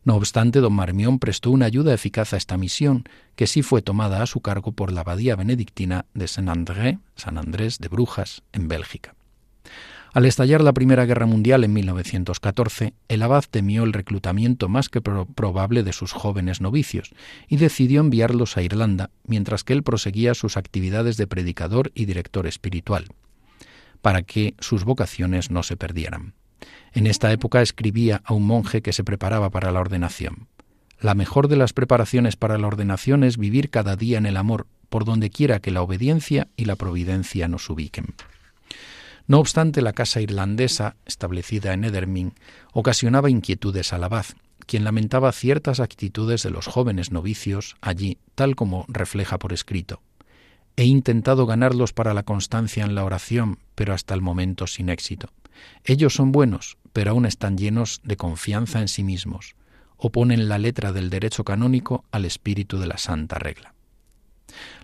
No 0.06 0.14
obstante, 0.14 0.60
don 0.60 0.72
Marmión 0.72 1.18
prestó 1.18 1.50
una 1.50 1.66
ayuda 1.66 1.92
eficaz 1.92 2.32
a 2.32 2.36
esta 2.36 2.56
misión, 2.56 3.02
que 3.34 3.48
sí 3.48 3.62
fue 3.62 3.82
tomada 3.82 4.22
a 4.22 4.26
su 4.26 4.40
cargo 4.40 4.70
por 4.70 4.92
la 4.92 5.00
abadía 5.00 5.34
benedictina 5.34 6.06
de 6.14 6.28
Saint-André, 6.28 7.00
San 7.16 7.38
Andrés 7.38 7.80
de 7.80 7.88
Brujas, 7.88 8.44
en 8.52 8.68
Bélgica. 8.68 9.15
Al 10.16 10.24
estallar 10.24 10.62
la 10.62 10.72
Primera 10.72 11.04
Guerra 11.04 11.26
Mundial 11.26 11.62
en 11.62 11.74
1914, 11.74 12.94
el 13.08 13.20
abad 13.20 13.44
temió 13.50 13.84
el 13.84 13.92
reclutamiento 13.92 14.66
más 14.66 14.88
que 14.88 15.02
probable 15.02 15.82
de 15.82 15.92
sus 15.92 16.12
jóvenes 16.12 16.62
novicios 16.62 17.10
y 17.48 17.58
decidió 17.58 18.00
enviarlos 18.00 18.56
a 18.56 18.62
Irlanda, 18.62 19.10
mientras 19.26 19.62
que 19.62 19.74
él 19.74 19.82
proseguía 19.82 20.32
sus 20.32 20.56
actividades 20.56 21.18
de 21.18 21.26
predicador 21.26 21.92
y 21.94 22.06
director 22.06 22.46
espiritual, 22.46 23.08
para 24.00 24.22
que 24.22 24.54
sus 24.58 24.84
vocaciones 24.84 25.50
no 25.50 25.62
se 25.62 25.76
perdieran. 25.76 26.32
En 26.94 27.06
esta 27.06 27.30
época 27.30 27.60
escribía 27.60 28.22
a 28.24 28.32
un 28.32 28.46
monje 28.46 28.80
que 28.80 28.94
se 28.94 29.04
preparaba 29.04 29.50
para 29.50 29.70
la 29.70 29.80
ordenación. 29.80 30.48
La 30.98 31.14
mejor 31.14 31.46
de 31.46 31.56
las 31.56 31.74
preparaciones 31.74 32.36
para 32.36 32.56
la 32.56 32.68
ordenación 32.68 33.22
es 33.22 33.36
vivir 33.36 33.68
cada 33.68 33.96
día 33.96 34.16
en 34.16 34.24
el 34.24 34.38
amor, 34.38 34.66
por 34.88 35.04
donde 35.04 35.28
quiera 35.28 35.60
que 35.60 35.72
la 35.72 35.82
obediencia 35.82 36.48
y 36.56 36.64
la 36.64 36.76
providencia 36.76 37.48
nos 37.48 37.68
ubiquen. 37.68 38.14
No 39.26 39.38
obstante, 39.38 39.82
la 39.82 39.92
casa 39.92 40.20
irlandesa, 40.20 40.96
establecida 41.04 41.72
en 41.72 41.84
Edermin, 41.84 42.34
ocasionaba 42.72 43.28
inquietudes 43.28 43.92
al 43.92 44.04
abad, 44.04 44.26
quien 44.66 44.84
lamentaba 44.84 45.32
ciertas 45.32 45.80
actitudes 45.80 46.42
de 46.42 46.50
los 46.50 46.66
jóvenes 46.66 47.10
novicios 47.10 47.76
allí, 47.80 48.18
tal 48.34 48.54
como 48.54 48.84
refleja 48.88 49.38
por 49.38 49.52
escrito. 49.52 50.00
He 50.76 50.84
intentado 50.84 51.46
ganarlos 51.46 51.92
para 51.92 52.14
la 52.14 52.22
constancia 52.22 52.84
en 52.84 52.94
la 52.94 53.04
oración, 53.04 53.58
pero 53.74 53.94
hasta 53.94 54.14
el 54.14 54.20
momento 54.20 54.66
sin 54.66 54.90
éxito. 54.90 55.30
Ellos 55.84 56.14
son 56.14 56.32
buenos, 56.32 56.76
pero 56.92 57.12
aún 57.12 57.26
están 57.26 57.56
llenos 57.56 58.00
de 58.04 58.16
confianza 58.16 58.80
en 58.80 58.88
sí 58.88 59.02
mismos. 59.02 59.56
Oponen 59.96 60.48
la 60.48 60.58
letra 60.58 60.92
del 60.92 61.08
derecho 61.08 61.44
canónico 61.44 62.04
al 62.12 62.26
espíritu 62.26 62.78
de 62.78 62.86
la 62.86 62.98
santa 62.98 63.38
regla. 63.38 63.75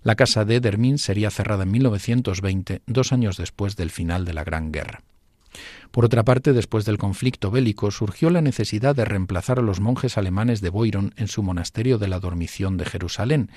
La 0.02 0.14
casa 0.14 0.45
de 0.45 0.57
Edermin 0.57 0.99
sería 0.99 1.31
cerrada 1.31 1.64
en 1.64 1.71
1920, 1.71 2.83
dos 2.87 3.12
años 3.12 3.37
después 3.37 3.76
del 3.76 3.91
final 3.91 4.25
de 4.25 4.33
la 4.35 4.45
Gran 4.45 4.73
Guerra. 4.73 5.02
Por 5.91 6.05
otra 6.05 6.25
parte, 6.25 6.52
después 6.52 6.85
del 6.85 6.99
conflicto 6.99 7.50
bélico 7.50 7.91
surgió 7.91 8.31
la 8.31 8.41
necesidad 8.41 8.97
de 8.97 9.05
reemplazar 9.05 9.59
a 9.59 9.62
los 9.62 9.81
monjes 9.81 10.17
alemanes 10.17 10.61
de 10.61 10.71
Boiron 10.71 11.12
en 11.17 11.29
su 11.29 11.43
monasterio 11.43 11.99
de 11.99 12.09
la 12.09 12.19
Dormición 12.19 12.79
de 12.79 12.87
Jerusalén, 12.87 13.50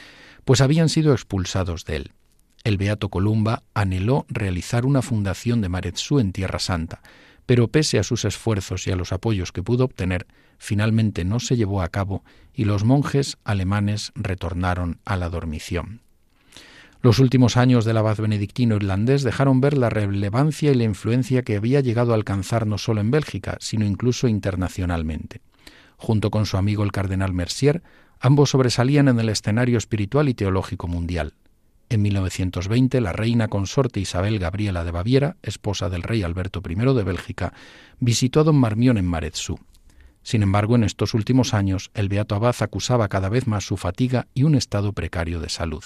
pues 0.44 0.62
habían 0.62 0.90
sido 0.90 1.14
expulsados 1.14 1.86
de 1.86 1.96
él. 1.96 2.12
El 2.66 2.78
beato 2.78 3.10
Columba 3.10 3.64
anheló 3.74 4.26
realizar 4.28 4.86
una 4.86 5.02
fundación 5.02 5.62
de 5.62 5.70
Maretsu 5.70 6.20
en 6.20 6.34
Tierra 6.34 6.60
Santa, 6.60 7.02
pero 7.46 7.68
pese 7.68 8.00
a 8.00 8.04
sus 8.04 8.26
esfuerzos 8.26 8.88
y 8.88 8.92
a 8.92 8.96
los 8.96 9.14
apoyos 9.14 9.52
que 9.52 9.64
pudo 9.64 9.86
obtener, 9.86 10.26
finalmente 10.58 11.24
no 11.26 11.40
se 11.40 11.56
llevó 11.56 11.82
a 11.82 11.90
cabo 11.90 12.24
y 12.54 12.66
los 12.66 12.84
monjes 12.84 13.38
alemanes 13.44 14.12
retornaron 14.16 15.00
a 15.06 15.16
la 15.16 15.30
dormición. 15.30 16.02
Los 17.06 17.20
últimos 17.20 17.56
años 17.56 17.86
del 17.86 17.98
abad 17.98 18.18
benedictino 18.18 18.78
irlandés 18.78 19.22
dejaron 19.22 19.62
ver 19.62 19.78
la 19.78 19.92
relevancia 19.92 20.72
y 20.72 20.74
la 20.74 20.86
influencia 20.86 21.44
que 21.44 21.56
había 21.56 21.80
llegado 21.80 22.14
a 22.14 22.16
alcanzar 22.16 22.66
no 22.66 22.80
solo 22.80 23.00
en 23.00 23.12
Bélgica, 23.12 23.58
sino 23.60 23.86
incluso 23.86 24.28
internacionalmente. 24.28 25.42
Junto 25.98 26.32
con 26.32 26.48
su 26.48 26.58
amigo 26.58 26.84
el 26.84 26.92
cardenal 26.92 27.32
Mercier, 27.32 27.84
ambos 28.20 28.50
sobresalían 28.50 29.08
en 29.08 29.20
el 29.20 29.30
escenario 29.30 29.78
espiritual 29.78 30.30
y 30.30 30.34
teológico 30.34 30.88
mundial. 30.88 31.36
En 31.90 32.02
1920, 32.02 33.00
la 33.02 33.14
reina 33.14 33.50
consorte 33.50 34.00
Isabel 34.00 34.40
Gabriela 34.40 34.84
de 34.84 34.90
Baviera, 34.90 35.38
esposa 35.44 35.92
del 35.92 36.02
rey 36.02 36.24
Alberto 36.24 36.64
I 36.68 36.74
de 36.74 37.04
Bélgica, 37.04 37.54
visitó 38.00 38.40
a 38.40 38.46
don 38.46 38.56
Marmión 38.56 38.98
en 38.98 39.06
Maretsu. 39.06 39.60
Sin 40.24 40.42
embargo, 40.42 40.76
en 40.76 40.84
estos 40.84 41.14
últimos 41.14 41.54
años, 41.54 41.92
el 41.94 42.10
beato 42.10 42.34
abad 42.34 42.56
acusaba 42.62 43.10
cada 43.10 43.30
vez 43.30 43.46
más 43.46 43.64
su 43.64 43.78
fatiga 43.78 44.26
y 44.34 44.42
un 44.42 44.56
estado 44.56 44.92
precario 44.92 45.40
de 45.40 45.50
salud. 45.50 45.84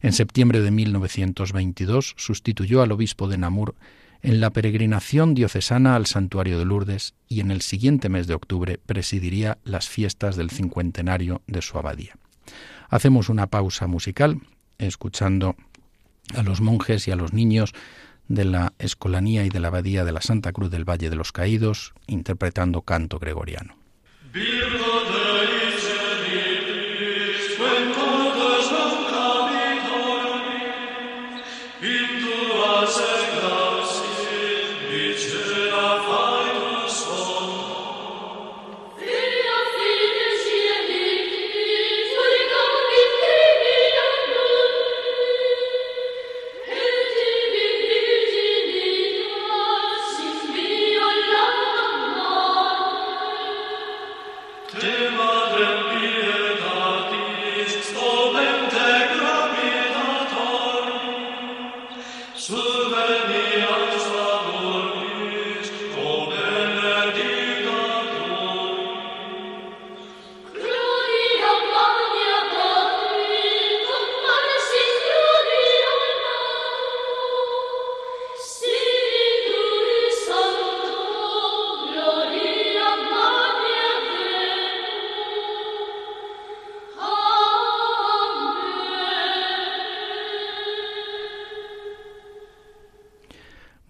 En 0.00 0.12
septiembre 0.12 0.60
de 0.60 0.70
1922 0.70 2.14
sustituyó 2.16 2.82
al 2.82 2.92
obispo 2.92 3.28
de 3.28 3.38
Namur 3.38 3.74
en 4.22 4.40
la 4.40 4.50
peregrinación 4.50 5.34
diocesana 5.34 5.96
al 5.96 6.06
santuario 6.06 6.58
de 6.58 6.64
Lourdes 6.64 7.14
y 7.28 7.40
en 7.40 7.50
el 7.50 7.60
siguiente 7.62 8.08
mes 8.08 8.26
de 8.26 8.34
octubre 8.34 8.78
presidiría 8.84 9.58
las 9.64 9.88
fiestas 9.88 10.36
del 10.36 10.50
cincuentenario 10.50 11.42
de 11.46 11.62
su 11.62 11.78
abadía. 11.78 12.16
Hacemos 12.88 13.28
una 13.28 13.46
pausa 13.46 13.86
musical 13.86 14.40
escuchando 14.78 15.56
a 16.34 16.42
los 16.42 16.60
monjes 16.60 17.06
y 17.08 17.10
a 17.10 17.16
los 17.16 17.32
niños 17.32 17.74
de 18.28 18.44
la 18.44 18.72
Escolanía 18.78 19.44
y 19.44 19.48
de 19.48 19.60
la 19.60 19.68
Abadía 19.68 20.04
de 20.04 20.12
la 20.12 20.20
Santa 20.20 20.52
Cruz 20.52 20.70
del 20.70 20.88
Valle 20.88 21.10
de 21.10 21.16
los 21.16 21.32
Caídos 21.32 21.94
interpretando 22.06 22.82
canto 22.82 23.18
gregoriano. 23.18 23.76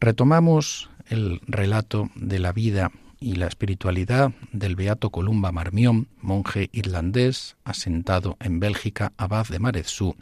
Retomamos 0.00 0.90
el 1.08 1.40
relato 1.46 2.10
de 2.14 2.38
la 2.38 2.52
vida 2.52 2.92
y 3.20 3.34
la 3.34 3.48
espiritualidad 3.48 4.32
del 4.52 4.76
beato 4.76 5.10
Columba 5.10 5.50
Marmión, 5.50 6.06
monje 6.20 6.70
irlandés 6.72 7.56
asentado 7.64 8.36
en 8.38 8.60
Bélgica, 8.60 9.12
abad 9.16 9.48
de 9.48 9.58
Marezu, 9.58 10.14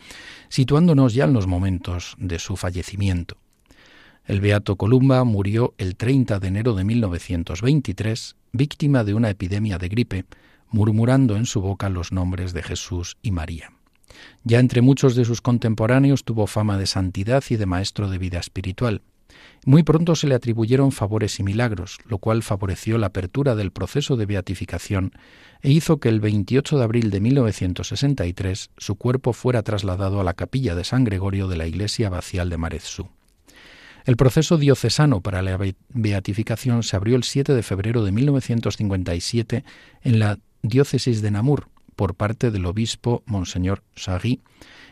situándonos 0.49 1.13
ya 1.13 1.25
en 1.25 1.35
los 1.35 1.47
momentos 1.47 2.15
de 2.19 2.39
su 2.39 2.57
fallecimiento. 2.57 3.37
El 4.25 4.41
beato 4.41 4.77
Columba 4.77 5.23
murió 5.25 5.75
el 5.77 5.97
30 5.97 6.41
de 6.41 6.49
enero 6.49 6.75
de 6.75 6.85
1923, 6.85 8.37
víctima 8.53 9.05
de 9.05 9.13
una 9.13 9.29
epidemia 9.29 9.77
de 9.77 9.89
gripe, 9.89 10.25
murmurando 10.71 11.37
en 11.37 11.45
su 11.45 11.61
boca 11.61 11.91
los 11.91 12.13
nombres 12.13 12.55
de 12.55 12.63
Jesús 12.63 13.19
y 13.21 13.31
María. 13.31 13.73
Ya 14.43 14.59
entre 14.59 14.81
muchos 14.81 15.15
de 15.17 15.27
sus 15.27 15.43
contemporáneos 15.43 16.25
tuvo 16.25 16.47
fama 16.47 16.79
de 16.79 16.87
santidad 16.87 17.45
y 17.51 17.57
de 17.57 17.67
maestro 17.67 18.09
de 18.09 18.17
vida 18.17 18.39
espiritual, 18.39 19.03
Muy 19.69 19.83
pronto 19.83 20.15
se 20.15 20.29
le 20.29 20.37
atribuyeron 20.37 20.93
favores 20.93 21.41
y 21.41 21.43
milagros, 21.43 21.99
lo 22.07 22.19
cual 22.19 22.45
favoreció 22.45 22.99
la 22.99 23.09
apertura 23.09 23.57
del 23.57 23.73
proceso 23.73 24.17
de 24.17 24.25
beatificación 24.25 25.11
e 25.61 25.73
hizo 25.73 25.99
que 25.99 26.09
el 26.09 26.21
28 26.21 26.79
de 26.79 26.85
abril 26.85 27.11
de 27.11 27.19
1963 27.19 28.71
su 28.77 28.95
cuerpo 28.95 29.33
fuera 29.33 29.65
trasladado 29.65 30.21
a 30.21 30.25
la 30.25 30.35
capilla 30.35 30.77
de 30.77 30.85
San 30.85 31.03
Gregorio 31.03 31.49
de 31.49 31.57
la 31.57 31.67
iglesia 31.67 32.07
abacial 32.07 32.49
de 32.49 32.59
Marezú. 32.59 33.09
El 34.05 34.17
proceso 34.17 34.57
diocesano 34.57 35.21
para 35.21 35.43
la 35.43 35.59
beatificación 35.89 36.85
se 36.85 36.95
abrió 36.95 37.17
el 37.17 37.25
7 37.25 37.53
de 37.53 37.65
febrero 37.65 38.05
de 38.05 38.13
1957 38.13 39.65
en 40.03 40.19
la 40.21 40.39
diócesis 40.63 41.23
de 41.23 41.33
Namur 41.33 41.71
por 41.97 42.15
parte 42.15 42.53
del 42.53 42.67
obispo 42.67 43.25
Monseñor 43.27 43.83
Sagui 43.97 44.43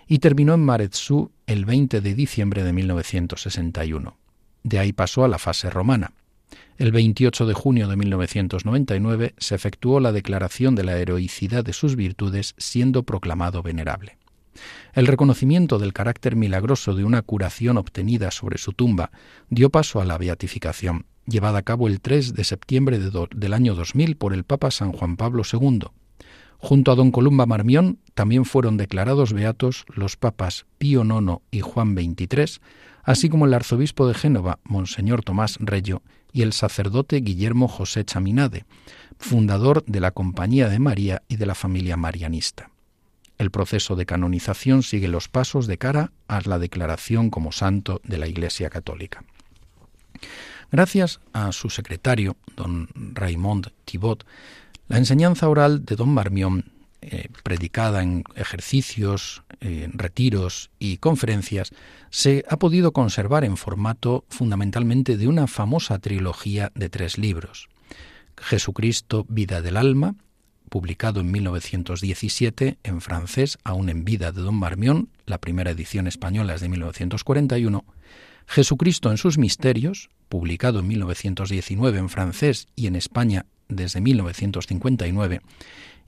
y 0.09 0.19
terminó 0.19 0.55
en 0.55 0.65
Marezú 0.65 1.31
el 1.47 1.65
20 1.65 2.01
de 2.01 2.15
diciembre 2.17 2.65
de 2.65 2.73
1961. 2.73 4.24
De 4.65 4.79
ahí 4.79 4.93
pasó 4.93 5.25
a 5.25 5.29
la 5.29 5.39
fase 5.39 5.71
romana. 5.71 6.13
El 6.79 6.91
28 6.91 7.47
de 7.47 7.55
junio 7.55 7.87
de 7.87 7.97
1999 7.97 9.35
se 9.39 9.55
efectuó 9.55 10.01
la 10.01 10.11
declaración 10.11 10.75
de 10.75 10.83
la 10.83 10.99
heroicidad 10.99 11.65
de 11.65 11.73
sus 11.73 11.95
virtudes 11.95 12.55
siendo 12.59 13.05
proclamado 13.05 13.63
venerable. 13.63 14.17
El 14.93 15.07
reconocimiento 15.07 15.79
del 15.79 15.93
carácter 15.93 16.35
milagroso 16.35 16.95
de 16.95 17.05
una 17.05 17.23
curación 17.23 17.77
obtenida 17.77 18.31
sobre 18.31 18.59
su 18.59 18.73
tumba 18.73 19.11
dio 19.51 19.71
paso 19.71 20.01
a 20.01 20.05
la 20.05 20.19
beatificación, 20.19 21.07
llevada 21.27 21.59
a 21.59 21.63
cabo 21.63 21.87
el 21.87 22.01
3 22.01 22.35
de 22.35 22.45
septiembre 22.45 22.99
del 22.99 23.53
año 23.53 23.75
2000 23.75 24.17
por 24.17 24.33
el 24.33 24.45
Papa 24.45 24.71
San 24.71 24.93
Juan 24.93 25.17
Pablo 25.17 25.43
II. 25.51 25.89
Junto 26.59 26.93
a 26.93 26.95
don 26.95 27.11
Columba 27.11 27.47
Marmión 27.47 27.99
también 28.15 28.45
fueron 28.45 28.77
declarados 28.77 29.33
beatos 29.33 29.85
los 29.95 30.17
papas 30.17 30.67
Pío 30.79 31.05
IX 31.05 31.43
y 31.51 31.61
Juan 31.61 31.95
XXIII, 31.95 32.61
así 33.05 33.29
como 33.29 33.47
el 33.47 33.55
arzobispo 33.55 34.07
de 34.09 34.15
Génova, 34.15 34.59
Monseñor 34.65 35.23
Tomás 35.23 35.59
Reyo, 35.61 36.03
y 36.33 36.43
el 36.43 36.53
sacerdote 36.53 37.21
Guillermo 37.21 37.69
José 37.69 38.05
Chaminade, 38.05 38.65
fundador 39.19 39.85
de 39.87 40.01
la 40.01 40.11
Compañía 40.11 40.69
de 40.69 40.81
María 40.81 41.23
y 41.29 41.37
de 41.37 41.47
la 41.47 41.55
familia 41.55 41.97
marianista. 41.97 42.71
El 43.39 43.51
proceso 43.51 43.97
de 43.97 44.07
canonización 44.07 44.83
sigue 44.83 45.09
los 45.09 45.29
pasos 45.29 45.67
de 45.67 45.79
cara 45.79 46.13
a 46.29 46.41
la 46.45 46.59
declaración 46.59 47.31
como 47.31 47.53
santo 47.53 48.01
de 48.05 48.19
la 48.19 48.27
Iglesia 48.27 48.71
Católica. 48.71 49.25
Gracias 50.71 51.21
a 51.33 51.53
su 51.53 51.71
secretario, 51.71 52.37
don 52.57 52.89
Raymond 52.95 53.71
Thibot, 53.85 54.27
la 54.89 54.99
enseñanza 54.99 55.49
oral 55.49 55.85
de 55.85 55.97
don 55.97 56.09
Marmión, 56.09 56.73
eh, 57.11 57.29
predicada 57.43 58.03
en 58.03 58.25
ejercicios, 58.35 59.43
retiros 59.95 60.71
y 60.79 60.99
conferencias, 60.99 61.71
se 62.11 62.45
ha 62.51 62.59
podido 62.59 62.93
conservar 62.93 63.45
en 63.45 63.57
formato 63.57 64.27
fundamentalmente 64.29 65.17
de 65.17 65.27
una 65.27 65.47
famosa 65.47 65.99
trilogía 66.01 66.71
de 66.75 66.91
tres 66.91 67.17
libros. 67.17 67.71
Jesucristo, 68.37 69.25
Vida 69.29 69.63
del 69.63 69.79
Alma, 69.79 70.17
publicado 70.69 71.21
en 71.21 71.31
1917 71.31 72.79
en 72.83 73.01
francés, 73.01 73.59
aún 73.65 73.89
en 73.89 74.05
vida 74.05 74.33
de 74.33 74.43
Don 74.43 74.57
Marmión, 74.57 75.09
la 75.27 75.39
primera 75.39 75.71
edición 75.71 76.07
española 76.07 76.57
es 76.57 76.61
de 76.61 76.69
1941, 76.69 77.85
Jesucristo 78.47 79.11
en 79.11 79.17
sus 79.17 79.39
misterios, 79.39 80.11
publicado 80.29 80.81
en 80.81 80.89
1919 80.89 81.99
en 81.99 82.09
francés 82.09 82.67
y 82.75 82.89
en 82.89 82.97
España 82.97 83.47
desde 83.69 84.01
1959, 84.01 85.41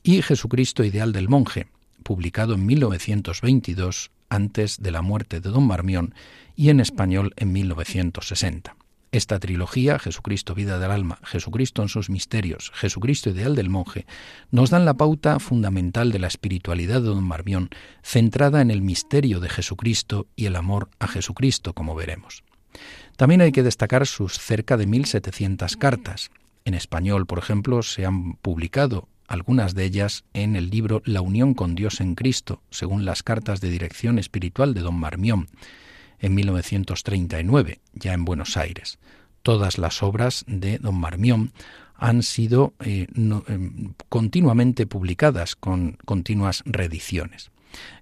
y 0.07 0.23
Jesucristo 0.23 0.85
Ideal 0.85 1.11
del 1.11 1.29
Monje, 1.29 1.66
publicado 2.05 2.55
en 2.55 2.64
1922, 2.64 4.12
antes 4.29 4.81
de 4.81 4.92
la 4.92 5.03
muerte 5.03 5.40
de 5.40 5.51
Don 5.51 5.66
Marmión, 5.66 6.14
y 6.55 6.71
en 6.71 6.79
español 6.79 7.35
en 7.37 7.53
1960. 7.53 8.77
Esta 9.11 9.40
trilogía, 9.40 9.99
Jesucristo, 9.99 10.55
vida 10.55 10.79
del 10.79 10.92
alma, 10.92 11.19
Jesucristo 11.25 11.83
en 11.83 11.88
sus 11.88 12.09
misterios, 12.09 12.71
Jesucristo 12.77 13.31
ideal 13.31 13.57
del 13.57 13.69
monje, 13.69 14.07
nos 14.53 14.71
dan 14.71 14.85
la 14.85 14.95
pauta 14.95 15.40
fundamental 15.40 16.12
de 16.12 16.21
la 16.21 16.29
espiritualidad 16.29 17.01
de 17.01 17.09
don 17.09 17.25
Marmión, 17.25 17.71
centrada 18.05 18.61
en 18.61 18.71
el 18.71 18.83
misterio 18.83 19.40
de 19.40 19.49
Jesucristo 19.49 20.29
y 20.37 20.47
el 20.47 20.55
amor 20.55 20.88
a 21.01 21.09
Jesucristo, 21.09 21.73
como 21.73 21.97
veremos. 21.97 22.45
También 23.16 23.40
hay 23.40 23.51
que 23.51 23.64
destacar 23.64 24.07
sus 24.07 24.38
cerca 24.38 24.77
de 24.77 24.87
1.700 24.87 25.77
cartas. 25.77 26.31
En 26.64 26.75
español, 26.75 27.27
por 27.27 27.40
ejemplo, 27.40 27.83
se 27.83 28.07
han 28.07 28.35
publicado 28.35 29.09
algunas 29.29 29.75
de 29.75 29.85
ellas 29.85 30.25
en 30.35 30.57
el 30.57 30.71
libro 30.71 31.03
La 31.05 31.21
unión 31.21 31.55
con 31.55 31.75
Dios 31.75 32.01
en 32.01 32.15
Cristo, 32.15 32.62
según 32.71 33.05
las 33.05 33.23
cartas 33.23 33.61
de 33.61 33.71
dirección 33.71 34.19
espiritual 34.19 34.75
de 34.75 34.81
don 34.81 34.95
Marmión 34.95 35.49
en 36.19 36.35
1939, 36.35 37.81
ya 37.95 38.12
en 38.12 38.25
Buenos 38.25 38.57
Aires. 38.57 38.99
Todas 39.43 39.79
las 39.79 40.03
obras 40.03 40.45
de 40.47 40.79
don 40.79 40.97
Marmión 40.97 41.53
han 41.95 42.23
sido 42.23 42.75
eh, 42.81 43.07
em, 43.15 43.95
continuamente 44.09 44.87
publicadas 44.87 45.57
con 45.57 45.93
continuas 46.05 46.62
reediciones. 46.67 47.51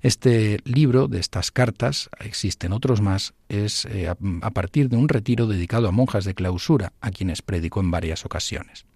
Este 0.03 0.61
libro 0.65 1.09
de 1.09 1.19
estas 1.19 1.51
cartas, 1.51 2.09
existen 2.21 2.73
otros 2.73 3.01
más, 3.01 3.35
es 3.49 3.87
eh, 3.87 4.09
a 4.09 4.51
partir 4.51 4.89
de 4.89 4.97
un 4.97 5.09
retiro 5.09 5.47
dedicado 5.47 5.89
a 5.89 5.93
monjas 5.93 6.25
de 6.25 6.35
clausura, 6.35 6.93
a 7.01 7.11
quienes 7.11 7.43
predicó 7.43 7.81
en 7.81 7.91
varias 7.91 8.25
ocasiones. 8.25 8.87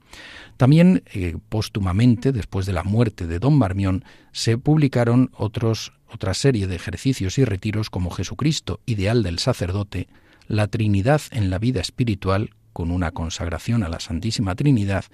También 0.58 1.04
eh, 1.14 1.36
póstumamente, 1.48 2.32
después 2.32 2.66
de 2.66 2.72
la 2.72 2.82
muerte 2.82 3.28
de 3.28 3.38
don 3.38 3.56
Marmión, 3.56 4.04
se 4.32 4.58
publicaron 4.58 5.30
otra 5.36 6.34
serie 6.34 6.66
de 6.66 6.74
ejercicios 6.74 7.38
y 7.38 7.44
retiros 7.44 7.90
como 7.90 8.10
Jesucristo, 8.10 8.80
ideal 8.84 9.22
del 9.22 9.38
sacerdote, 9.38 10.08
la 10.48 10.66
Trinidad 10.66 11.22
en 11.30 11.48
la 11.48 11.60
vida 11.60 11.80
espiritual, 11.80 12.50
con 12.72 12.90
una 12.90 13.12
consagración 13.12 13.84
a 13.84 13.88
la 13.88 14.00
Santísima 14.00 14.56
Trinidad, 14.56 15.04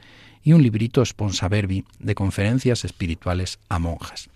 y 0.43 0.55
un 0.55 0.63
librito 0.63 1.05
sponsaverbi 1.05 1.85
de 1.99 2.15
conferencias 2.15 2.87
espirituales 2.87 3.59
a 3.69 3.79
monjas. 3.79 4.31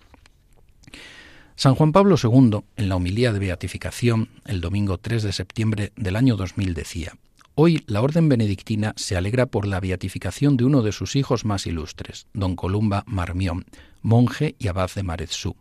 San 1.55 1.73
Juan 1.73 1.91
Pablo 1.91 2.17
II, 2.21 2.59
en 2.77 2.87
la 2.87 2.95
homilía 2.95 3.33
de 3.33 3.39
beatificación, 3.39 4.29
el 4.45 4.61
domingo 4.61 4.99
3 4.99 5.23
de 5.23 5.33
septiembre 5.33 5.91
del 5.95 6.15
año 6.15 6.35
2000, 6.35 6.75
decía, 6.75 7.13
Hoy 7.61 7.83
la 7.87 8.01
Orden 8.01 8.29
Benedictina 8.29 8.93
se 8.95 9.17
alegra 9.17 9.45
por 9.45 9.67
la 9.67 9.81
beatificación 9.81 10.55
de 10.55 10.63
uno 10.63 10.81
de 10.81 10.93
sus 10.93 11.17
hijos 11.17 11.43
más 11.43 11.67
ilustres, 11.67 12.25
don 12.33 12.55
Columba 12.55 13.03
Marmión, 13.05 13.65
monje 14.01 14.55
y 14.59 14.69
abad 14.69 14.89
de 14.95 15.03
Marezú. 15.03 15.57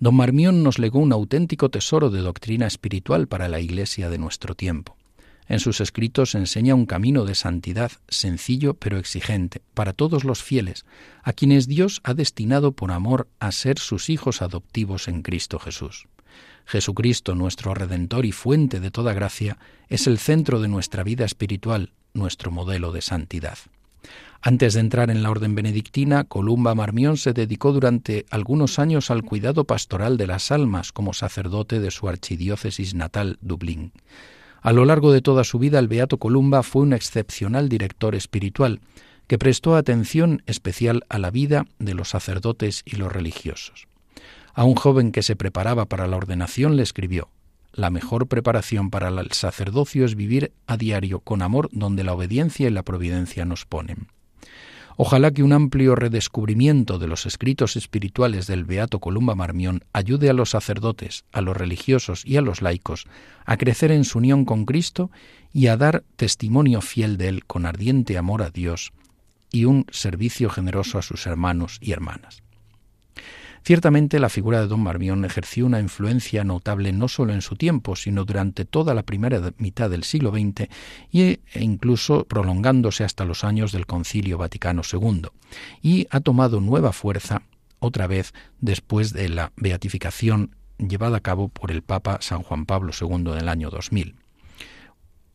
Don 0.00 0.16
Marmión 0.16 0.64
nos 0.64 0.80
legó 0.80 0.98
un 0.98 1.12
auténtico 1.12 1.68
tesoro 1.68 2.10
de 2.10 2.18
doctrina 2.18 2.66
espiritual 2.66 3.28
para 3.28 3.48
la 3.48 3.60
Iglesia 3.60 4.10
de 4.10 4.18
nuestro 4.18 4.56
tiempo. 4.56 4.96
En 5.46 5.60
sus 5.60 5.80
escritos 5.80 6.34
enseña 6.34 6.74
un 6.74 6.86
camino 6.86 7.24
de 7.24 7.36
santidad 7.36 7.92
sencillo 8.08 8.74
pero 8.74 8.98
exigente 8.98 9.62
para 9.72 9.92
todos 9.92 10.24
los 10.24 10.42
fieles, 10.42 10.84
a 11.22 11.32
quienes 11.32 11.68
Dios 11.68 12.00
ha 12.02 12.14
destinado 12.14 12.72
por 12.72 12.90
amor 12.90 13.28
a 13.38 13.52
ser 13.52 13.78
sus 13.78 14.10
hijos 14.10 14.42
adoptivos 14.42 15.06
en 15.06 15.22
Cristo 15.22 15.60
Jesús. 15.60 16.08
Jesucristo, 16.66 17.34
nuestro 17.34 17.74
Redentor 17.74 18.26
y 18.26 18.32
fuente 18.32 18.80
de 18.80 18.90
toda 18.90 19.12
gracia, 19.12 19.58
es 19.88 20.06
el 20.06 20.18
centro 20.18 20.60
de 20.60 20.68
nuestra 20.68 21.02
vida 21.02 21.24
espiritual, 21.24 21.92
nuestro 22.14 22.50
modelo 22.50 22.92
de 22.92 23.02
santidad. 23.02 23.58
Antes 24.42 24.72
de 24.72 24.80
entrar 24.80 25.10
en 25.10 25.22
la 25.22 25.30
orden 25.30 25.54
benedictina, 25.54 26.24
Columba 26.24 26.74
Marmión 26.74 27.18
se 27.18 27.34
dedicó 27.34 27.72
durante 27.72 28.24
algunos 28.30 28.78
años 28.78 29.10
al 29.10 29.22
cuidado 29.22 29.64
pastoral 29.64 30.16
de 30.16 30.26
las 30.26 30.50
almas 30.50 30.92
como 30.92 31.12
sacerdote 31.12 31.78
de 31.78 31.90
su 31.90 32.08
archidiócesis 32.08 32.94
natal, 32.94 33.36
Dublín. 33.42 33.92
A 34.62 34.72
lo 34.72 34.86
largo 34.86 35.12
de 35.12 35.20
toda 35.20 35.44
su 35.44 35.58
vida, 35.58 35.78
el 35.78 35.88
Beato 35.88 36.18
Columba 36.18 36.62
fue 36.62 36.82
un 36.82 36.94
excepcional 36.94 37.68
director 37.68 38.14
espiritual, 38.14 38.80
que 39.26 39.38
prestó 39.38 39.76
atención 39.76 40.42
especial 40.46 41.04
a 41.08 41.18
la 41.18 41.30
vida 41.30 41.66
de 41.78 41.94
los 41.94 42.08
sacerdotes 42.08 42.82
y 42.84 42.96
los 42.96 43.12
religiosos. 43.12 43.89
A 44.54 44.64
un 44.64 44.74
joven 44.74 45.12
que 45.12 45.22
se 45.22 45.36
preparaba 45.36 45.86
para 45.86 46.06
la 46.06 46.16
ordenación 46.16 46.76
le 46.76 46.82
escribió, 46.82 47.28
La 47.72 47.90
mejor 47.90 48.26
preparación 48.26 48.90
para 48.90 49.08
el 49.08 49.30
sacerdocio 49.32 50.04
es 50.04 50.16
vivir 50.16 50.52
a 50.66 50.76
diario 50.76 51.20
con 51.20 51.42
amor 51.42 51.68
donde 51.72 52.04
la 52.04 52.14
obediencia 52.14 52.66
y 52.66 52.70
la 52.70 52.82
providencia 52.82 53.44
nos 53.44 53.64
ponen. 53.64 54.08
Ojalá 55.02 55.30
que 55.30 55.42
un 55.42 55.54
amplio 55.54 55.94
redescubrimiento 55.94 56.98
de 56.98 57.06
los 57.06 57.24
escritos 57.24 57.74
espirituales 57.76 58.46
del 58.46 58.66
Beato 58.66 58.98
Columba 58.98 59.34
Marmión 59.34 59.82
ayude 59.94 60.28
a 60.28 60.34
los 60.34 60.50
sacerdotes, 60.50 61.24
a 61.32 61.40
los 61.40 61.56
religiosos 61.56 62.26
y 62.26 62.36
a 62.36 62.42
los 62.42 62.60
laicos 62.60 63.06
a 63.46 63.56
crecer 63.56 63.92
en 63.92 64.04
su 64.04 64.18
unión 64.18 64.44
con 64.44 64.66
Cristo 64.66 65.10
y 65.54 65.68
a 65.68 65.78
dar 65.78 66.04
testimonio 66.16 66.82
fiel 66.82 67.16
de 67.16 67.28
Él 67.28 67.46
con 67.46 67.64
ardiente 67.64 68.18
amor 68.18 68.42
a 68.42 68.50
Dios 68.50 68.92
y 69.50 69.64
un 69.64 69.86
servicio 69.90 70.50
generoso 70.50 70.98
a 70.98 71.02
sus 71.02 71.26
hermanos 71.26 71.78
y 71.80 71.92
hermanas. 71.92 72.42
Ciertamente 73.62 74.18
la 74.18 74.30
figura 74.30 74.60
de 74.60 74.66
don 74.66 74.82
Marmión 74.82 75.24
ejerció 75.24 75.66
una 75.66 75.80
influencia 75.80 76.44
notable 76.44 76.92
no 76.92 77.08
solo 77.08 77.32
en 77.32 77.42
su 77.42 77.56
tiempo, 77.56 77.94
sino 77.94 78.24
durante 78.24 78.64
toda 78.64 78.94
la 78.94 79.02
primera 79.02 79.52
mitad 79.58 79.90
del 79.90 80.04
siglo 80.04 80.30
XX 80.30 80.68
e 81.12 81.38
incluso 81.54 82.24
prolongándose 82.24 83.04
hasta 83.04 83.24
los 83.24 83.44
años 83.44 83.72
del 83.72 83.86
Concilio 83.86 84.38
Vaticano 84.38 84.82
II, 84.90 85.26
y 85.82 86.06
ha 86.10 86.20
tomado 86.20 86.60
nueva 86.60 86.92
fuerza 86.92 87.42
otra 87.80 88.06
vez 88.06 88.32
después 88.60 89.12
de 89.12 89.28
la 89.28 89.52
beatificación 89.56 90.56
llevada 90.78 91.18
a 91.18 91.20
cabo 91.20 91.48
por 91.48 91.70
el 91.70 91.82
Papa 91.82 92.18
San 92.20 92.42
Juan 92.42 92.64
Pablo 92.64 92.92
II 92.98 93.24
del 93.34 93.48
año 93.48 93.70
2000. 93.70 94.16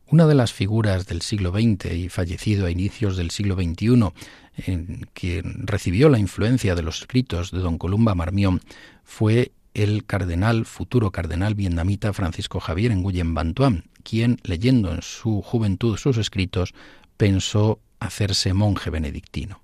Una 0.08 0.26
de 0.28 0.36
las 0.36 0.52
figuras 0.52 1.06
del 1.06 1.20
siglo 1.20 1.50
XX 1.50 1.92
y 1.92 2.08
fallecido 2.08 2.66
a 2.66 2.70
inicios 2.70 3.16
del 3.16 3.32
siglo 3.32 3.56
XXI, 3.56 4.12
en 4.56 5.06
que 5.14 5.42
recibió 5.44 6.08
la 6.08 6.18
influencia 6.18 6.74
de 6.74 6.82
los 6.82 7.00
escritos 7.00 7.50
de 7.50 7.58
don 7.58 7.78
Columba 7.78 8.14
Marmión, 8.14 8.60
fue 9.04 9.52
el 9.74 10.06
cardenal, 10.06 10.64
futuro 10.64 11.10
cardenal 11.10 11.54
vietnamita 11.54 12.12
Francisco 12.12 12.60
Javier 12.60 12.94
Nguyen 12.96 13.34
Van 13.34 13.52
Tuan, 13.52 13.84
quien, 14.02 14.38
leyendo 14.42 14.92
en 14.92 15.02
su 15.02 15.42
juventud 15.42 15.98
sus 15.98 16.16
escritos, 16.16 16.74
pensó 17.16 17.80
hacerse 18.00 18.54
monje 18.54 18.90
benedictino. 18.90 19.60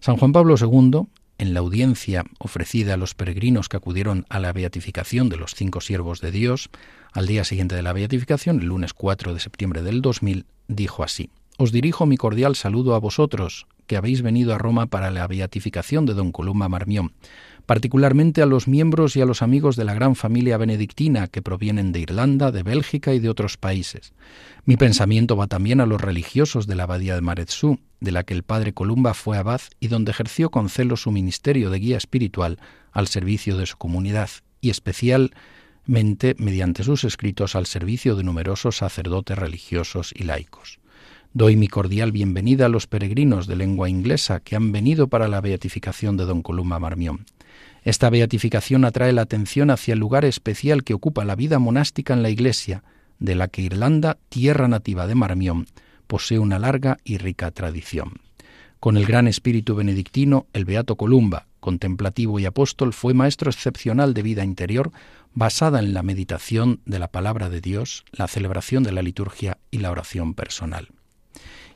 San 0.00 0.16
Juan 0.16 0.32
Pablo 0.32 0.56
II, 0.60 1.06
en 1.38 1.54
la 1.54 1.60
audiencia 1.60 2.24
ofrecida 2.38 2.94
a 2.94 2.96
los 2.96 3.14
peregrinos 3.14 3.68
que 3.68 3.76
acudieron 3.76 4.26
a 4.28 4.40
la 4.40 4.52
beatificación 4.52 5.28
de 5.28 5.36
los 5.36 5.54
cinco 5.54 5.80
siervos 5.80 6.20
de 6.20 6.32
Dios, 6.32 6.68
al 7.12 7.26
día 7.26 7.44
siguiente 7.44 7.76
de 7.76 7.82
la 7.82 7.92
beatificación, 7.92 8.60
el 8.60 8.66
lunes 8.66 8.92
4 8.92 9.32
de 9.32 9.40
septiembre 9.40 9.82
del 9.82 10.02
2000, 10.02 10.44
dijo 10.66 11.04
así, 11.04 11.30
Os 11.56 11.72
dirijo 11.72 12.06
mi 12.06 12.16
cordial 12.16 12.56
saludo 12.56 12.94
a 12.94 13.00
vosotros, 13.00 13.66
que 13.88 13.96
habéis 13.96 14.22
venido 14.22 14.54
a 14.54 14.58
Roma 14.58 14.86
para 14.86 15.10
la 15.10 15.26
beatificación 15.26 16.06
de 16.06 16.14
don 16.14 16.30
Columba 16.30 16.68
Marmión, 16.68 17.12
particularmente 17.66 18.40
a 18.40 18.46
los 18.46 18.68
miembros 18.68 19.16
y 19.16 19.20
a 19.20 19.26
los 19.26 19.42
amigos 19.42 19.74
de 19.74 19.84
la 19.84 19.94
gran 19.94 20.14
familia 20.14 20.56
benedictina 20.56 21.26
que 21.26 21.42
provienen 21.42 21.90
de 21.90 22.00
Irlanda, 22.00 22.52
de 22.52 22.62
Bélgica 22.62 23.12
y 23.12 23.18
de 23.18 23.28
otros 23.28 23.56
países. 23.56 24.12
Mi 24.64 24.76
pensamiento 24.76 25.36
va 25.36 25.48
también 25.48 25.80
a 25.80 25.86
los 25.86 26.00
religiosos 26.00 26.66
de 26.66 26.76
la 26.76 26.84
abadía 26.84 27.16
de 27.16 27.22
Maretsú, 27.22 27.80
de 28.00 28.12
la 28.12 28.22
que 28.22 28.34
el 28.34 28.42
padre 28.42 28.72
Columba 28.72 29.14
fue 29.14 29.36
abad 29.36 29.60
y 29.80 29.88
donde 29.88 30.12
ejerció 30.12 30.50
con 30.50 30.68
celo 30.68 30.96
su 30.96 31.10
ministerio 31.10 31.70
de 31.70 31.78
guía 31.78 31.96
espiritual 31.96 32.58
al 32.92 33.08
servicio 33.08 33.56
de 33.56 33.66
su 33.66 33.76
comunidad 33.76 34.30
y 34.60 34.70
especialmente 34.70 36.36
mediante 36.38 36.84
sus 36.84 37.04
escritos 37.04 37.56
al 37.56 37.66
servicio 37.66 38.16
de 38.16 38.24
numerosos 38.24 38.76
sacerdotes 38.76 39.38
religiosos 39.38 40.12
y 40.14 40.24
laicos. 40.24 40.78
Doy 41.38 41.54
mi 41.54 41.68
cordial 41.68 42.10
bienvenida 42.10 42.66
a 42.66 42.68
los 42.68 42.88
peregrinos 42.88 43.46
de 43.46 43.54
lengua 43.54 43.88
inglesa 43.88 44.40
que 44.40 44.56
han 44.56 44.72
venido 44.72 45.06
para 45.06 45.28
la 45.28 45.40
beatificación 45.40 46.16
de 46.16 46.24
don 46.24 46.42
Columba 46.42 46.80
Marmión. 46.80 47.26
Esta 47.84 48.10
beatificación 48.10 48.84
atrae 48.84 49.12
la 49.12 49.22
atención 49.22 49.70
hacia 49.70 49.94
el 49.94 50.00
lugar 50.00 50.24
especial 50.24 50.82
que 50.82 50.94
ocupa 50.94 51.24
la 51.24 51.36
vida 51.36 51.60
monástica 51.60 52.12
en 52.12 52.24
la 52.24 52.30
Iglesia, 52.30 52.82
de 53.20 53.36
la 53.36 53.46
que 53.46 53.62
Irlanda, 53.62 54.18
tierra 54.28 54.66
nativa 54.66 55.06
de 55.06 55.14
Marmión, 55.14 55.68
posee 56.08 56.40
una 56.40 56.58
larga 56.58 56.96
y 57.04 57.18
rica 57.18 57.52
tradición. 57.52 58.14
Con 58.80 58.96
el 58.96 59.06
gran 59.06 59.28
espíritu 59.28 59.76
benedictino, 59.76 60.48
el 60.52 60.64
Beato 60.64 60.96
Columba, 60.96 61.46
contemplativo 61.60 62.40
y 62.40 62.46
apóstol, 62.46 62.92
fue 62.92 63.14
maestro 63.14 63.48
excepcional 63.48 64.12
de 64.12 64.22
vida 64.22 64.42
interior, 64.42 64.90
basada 65.34 65.78
en 65.78 65.94
la 65.94 66.02
meditación 66.02 66.80
de 66.84 66.98
la 66.98 67.12
palabra 67.12 67.48
de 67.48 67.60
Dios, 67.60 68.04
la 68.10 68.26
celebración 68.26 68.82
de 68.82 68.90
la 68.90 69.02
liturgia 69.02 69.58
y 69.70 69.78
la 69.78 69.92
oración 69.92 70.34
personal. 70.34 70.88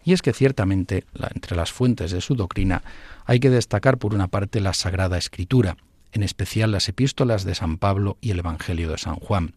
Y 0.04 0.12
es 0.12 0.22
que 0.22 0.32
ciertamente, 0.32 1.04
entre 1.34 1.56
las 1.56 1.72
fuentes 1.72 2.10
de 2.10 2.20
su 2.20 2.34
doctrina, 2.34 2.82
hay 3.24 3.40
que 3.40 3.50
destacar 3.50 3.98
por 3.98 4.14
una 4.14 4.28
parte 4.28 4.60
la 4.60 4.74
Sagrada 4.74 5.18
Escritura, 5.18 5.76
en 6.12 6.22
especial 6.22 6.72
las 6.72 6.88
epístolas 6.88 7.44
de 7.44 7.54
San 7.54 7.78
Pablo 7.78 8.18
y 8.20 8.30
el 8.30 8.40
Evangelio 8.40 8.90
de 8.90 8.98
San 8.98 9.16
Juan. 9.16 9.54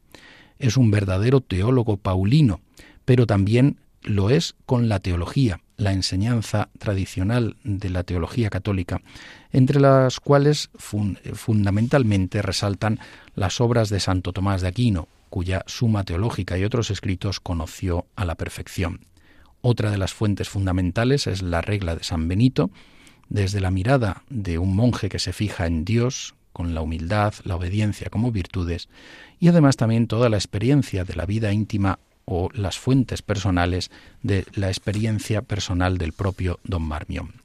Es 0.59 0.77
un 0.77 0.91
verdadero 0.91 1.41
teólogo 1.41 1.97
paulino, 1.97 2.61
pero 3.05 3.25
también 3.25 3.77
lo 4.03 4.29
es 4.29 4.55
con 4.65 4.87
la 4.87 4.99
teología, 4.99 5.59
la 5.77 5.91
enseñanza 5.91 6.69
tradicional 6.77 7.57
de 7.63 7.89
la 7.89 8.03
teología 8.03 8.49
católica, 8.49 9.01
entre 9.51 9.79
las 9.79 10.19
cuales 10.19 10.69
fundamentalmente 10.77 12.41
resaltan 12.41 12.99
las 13.35 13.59
obras 13.59 13.89
de 13.89 13.99
Santo 13.99 14.31
Tomás 14.31 14.61
de 14.61 14.67
Aquino, 14.67 15.07
cuya 15.29 15.63
suma 15.65 16.03
teológica 16.03 16.57
y 16.57 16.63
otros 16.63 16.91
escritos 16.91 17.39
conoció 17.39 18.05
a 18.15 18.25
la 18.25 18.35
perfección. 18.35 19.01
Otra 19.67 19.89
de 19.89 19.97
las 19.97 20.13
fuentes 20.13 20.47
fundamentales 20.47 21.25
es 21.25 21.41
la 21.41 21.59
regla 21.59 21.95
de 21.95 22.03
San 22.03 22.27
Benito, 22.27 22.69
desde 23.29 23.61
la 23.61 23.71
mirada 23.71 24.21
de 24.29 24.59
un 24.59 24.75
monje 24.75 25.09
que 25.09 25.17
se 25.17 25.33
fija 25.33 25.65
en 25.65 25.85
Dios, 25.85 26.35
con 26.53 26.75
la 26.75 26.81
humildad, 26.81 27.33
la 27.45 27.55
obediencia 27.55 28.11
como 28.11 28.31
virtudes, 28.31 28.89
y 29.39 29.47
además 29.47 29.75
también 29.75 30.05
toda 30.05 30.29
la 30.29 30.37
experiencia 30.37 31.03
de 31.03 31.15
la 31.15 31.25
vida 31.25 31.51
íntima 31.51 31.97
o 32.25 32.49
las 32.53 32.77
fuentes 32.77 33.23
personales 33.23 33.89
de 34.21 34.45
la 34.53 34.67
experiencia 34.67 35.41
personal 35.41 35.97
del 35.97 36.13
propio 36.13 36.59
don 36.63 36.83
Marmión. 36.83 37.44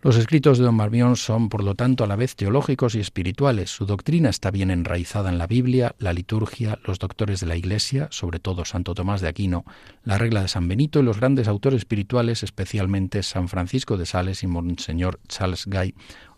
Los 0.00 0.16
escritos 0.16 0.58
de 0.58 0.64
don 0.64 0.76
Marmión 0.76 1.16
son, 1.16 1.48
por 1.48 1.64
lo 1.64 1.74
tanto, 1.74 2.04
a 2.04 2.06
la 2.06 2.14
vez 2.14 2.36
teológicos 2.36 2.94
y 2.94 3.00
espirituales. 3.00 3.70
Su 3.70 3.84
doctrina 3.84 4.28
está 4.30 4.52
bien 4.52 4.70
enraizada 4.70 5.28
en 5.28 5.38
la 5.38 5.48
Biblia, 5.48 5.96
la 5.98 6.12
liturgia, 6.12 6.78
los 6.84 7.00
doctores 7.00 7.40
de 7.40 7.46
la 7.46 7.56
Iglesia, 7.56 8.06
sobre 8.12 8.38
todo 8.38 8.64
Santo 8.64 8.94
Tomás 8.94 9.20
de 9.22 9.26
Aquino, 9.26 9.64
la 10.04 10.16
regla 10.16 10.42
de 10.42 10.48
San 10.48 10.68
Benito 10.68 11.00
y 11.00 11.02
los 11.02 11.18
grandes 11.18 11.48
autores 11.48 11.78
espirituales, 11.78 12.44
especialmente 12.44 13.24
San 13.24 13.48
Francisco 13.48 13.96
de 13.96 14.06
Sales 14.06 14.44
y 14.44 14.46
Monseñor 14.46 15.18
Charles 15.26 15.66
Gay, 15.66 15.96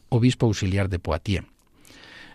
obispo 0.08 0.46
auxiliar 0.46 0.88
de 0.88 0.98
Poitiers. 0.98 1.46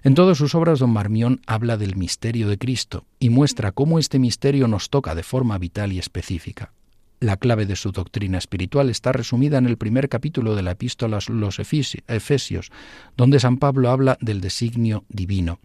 En 0.03 0.13
todas 0.13 0.37
sus 0.37 0.53
obras, 0.53 0.77
don 0.77 0.91
Marmión 0.91 1.41
habla 1.47 1.77
del 1.77 1.95
misterio 1.95 2.47
de 2.47 2.59
Cristo 2.59 3.07
y 3.17 3.31
muestra 3.31 3.71
cómo 3.71 3.97
este 3.97 4.19
misterio 4.19 4.67
nos 4.67 4.91
toca 4.91 5.15
de 5.15 5.23
forma 5.23 5.57
vital 5.57 5.91
y 5.91 5.97
específica. 5.97 6.71
La 7.21 7.37
clave 7.37 7.65
de 7.65 7.77
su 7.77 7.91
doctrina 7.91 8.37
espiritual 8.37 8.89
está 8.89 9.13
resumida 9.13 9.57
en 9.57 9.67
el 9.67 9.77
primer 9.77 10.09
capítulo 10.09 10.53
de 10.53 10.63
la 10.63 10.71
epístola 10.71 11.17
a 11.17 11.31
los 11.31 11.59
Efesios, 11.59 12.71
donde 13.15 13.39
San 13.39 13.57
Pablo 13.57 13.89
habla 13.89 14.17
del 14.19 14.41
designio 14.41 15.05
divino. 15.07 15.59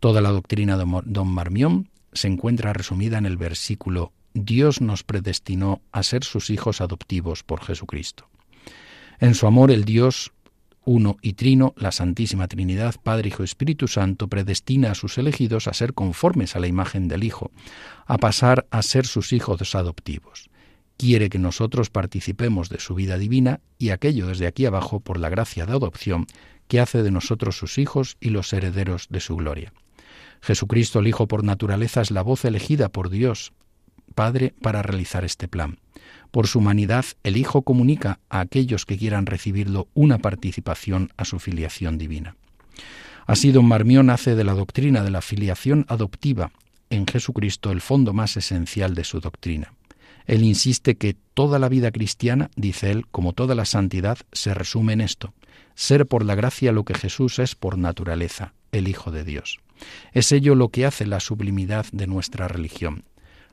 Toda 0.00 0.22
la 0.22 0.30
doctrina 0.30 0.78
de 0.78 0.84
don 1.04 1.28
Marmión 1.28 1.90
se 2.12 2.28
encuentra 2.28 2.72
resumida 2.72 3.18
en 3.18 3.26
el 3.26 3.36
versículo 3.36 4.12
Dios 4.32 4.80
nos 4.80 5.02
predestinó 5.02 5.80
a 5.92 6.02
ser 6.02 6.24
sus 6.24 6.50
hijos 6.50 6.80
adoptivos 6.80 7.42
por 7.42 7.62
Jesucristo. 7.62 8.28
En 9.18 9.34
su 9.34 9.46
amor 9.46 9.70
el 9.70 9.84
Dios 9.84 10.32
uno 10.84 11.16
y 11.20 11.32
trino, 11.32 11.74
la 11.76 11.90
Santísima 11.90 12.46
Trinidad, 12.46 12.94
Padre, 13.02 13.28
Hijo 13.28 13.42
y 13.42 13.44
Espíritu 13.44 13.88
Santo, 13.88 14.28
predestina 14.28 14.92
a 14.92 14.94
sus 14.94 15.18
elegidos 15.18 15.66
a 15.66 15.72
ser 15.72 15.94
conformes 15.94 16.54
a 16.54 16.60
la 16.60 16.68
imagen 16.68 17.08
del 17.08 17.24
Hijo, 17.24 17.50
a 18.06 18.18
pasar 18.18 18.66
a 18.70 18.82
ser 18.82 19.04
sus 19.04 19.32
hijos 19.32 19.74
adoptivos 19.74 20.48
quiere 20.96 21.28
que 21.28 21.38
nosotros 21.38 21.90
participemos 21.90 22.68
de 22.68 22.80
su 22.80 22.94
vida 22.94 23.18
divina 23.18 23.60
y 23.78 23.90
aquello 23.90 24.26
desde 24.26 24.46
aquí 24.46 24.66
abajo 24.66 25.00
por 25.00 25.18
la 25.18 25.28
gracia 25.28 25.66
de 25.66 25.72
adopción 25.72 26.26
que 26.68 26.80
hace 26.80 27.02
de 27.02 27.10
nosotros 27.10 27.56
sus 27.58 27.78
hijos 27.78 28.16
y 28.20 28.30
los 28.30 28.52
herederos 28.52 29.06
de 29.10 29.20
su 29.20 29.36
gloria. 29.36 29.72
Jesucristo 30.40 31.00
el 31.00 31.08
Hijo 31.08 31.28
por 31.28 31.44
naturaleza 31.44 32.00
es 32.00 32.10
la 32.10 32.22
voz 32.22 32.44
elegida 32.44 32.88
por 32.88 33.10
Dios 33.10 33.52
Padre 34.14 34.54
para 34.62 34.82
realizar 34.82 35.24
este 35.24 35.48
plan. 35.48 35.78
Por 36.30 36.46
su 36.46 36.60
humanidad, 36.60 37.04
el 37.22 37.36
Hijo 37.36 37.62
comunica 37.62 38.20
a 38.30 38.40
aquellos 38.40 38.86
que 38.86 38.96
quieran 38.96 39.26
recibirlo 39.26 39.88
una 39.94 40.18
participación 40.18 41.10
a 41.16 41.24
su 41.24 41.38
filiación 41.38 41.98
divina. 41.98 42.36
Así 43.26 43.52
don 43.52 43.66
Marmión 43.66 44.10
hace 44.10 44.34
de 44.34 44.44
la 44.44 44.54
doctrina 44.54 45.02
de 45.02 45.10
la 45.10 45.20
filiación 45.20 45.84
adoptiva 45.88 46.52
en 46.90 47.06
Jesucristo 47.06 47.72
el 47.72 47.80
fondo 47.80 48.12
más 48.12 48.36
esencial 48.36 48.94
de 48.94 49.04
su 49.04 49.20
doctrina. 49.20 49.75
Él 50.26 50.42
insiste 50.42 50.96
que 50.96 51.16
toda 51.34 51.58
la 51.58 51.68
vida 51.68 51.90
cristiana, 51.90 52.50
dice 52.56 52.90
él, 52.90 53.06
como 53.10 53.32
toda 53.32 53.54
la 53.54 53.64
santidad, 53.64 54.18
se 54.32 54.54
resume 54.54 54.92
en 54.92 55.00
esto, 55.00 55.34
ser 55.74 56.06
por 56.06 56.24
la 56.24 56.34
gracia 56.34 56.72
lo 56.72 56.84
que 56.84 56.94
Jesús 56.94 57.38
es 57.38 57.54
por 57.54 57.78
naturaleza, 57.78 58.54
el 58.72 58.88
Hijo 58.88 59.10
de 59.10 59.24
Dios. 59.24 59.58
Es 60.12 60.32
ello 60.32 60.54
lo 60.54 60.70
que 60.70 60.86
hace 60.86 61.06
la 61.06 61.20
sublimidad 61.20 61.86
de 61.92 62.06
nuestra 62.06 62.48
religión, 62.48 63.04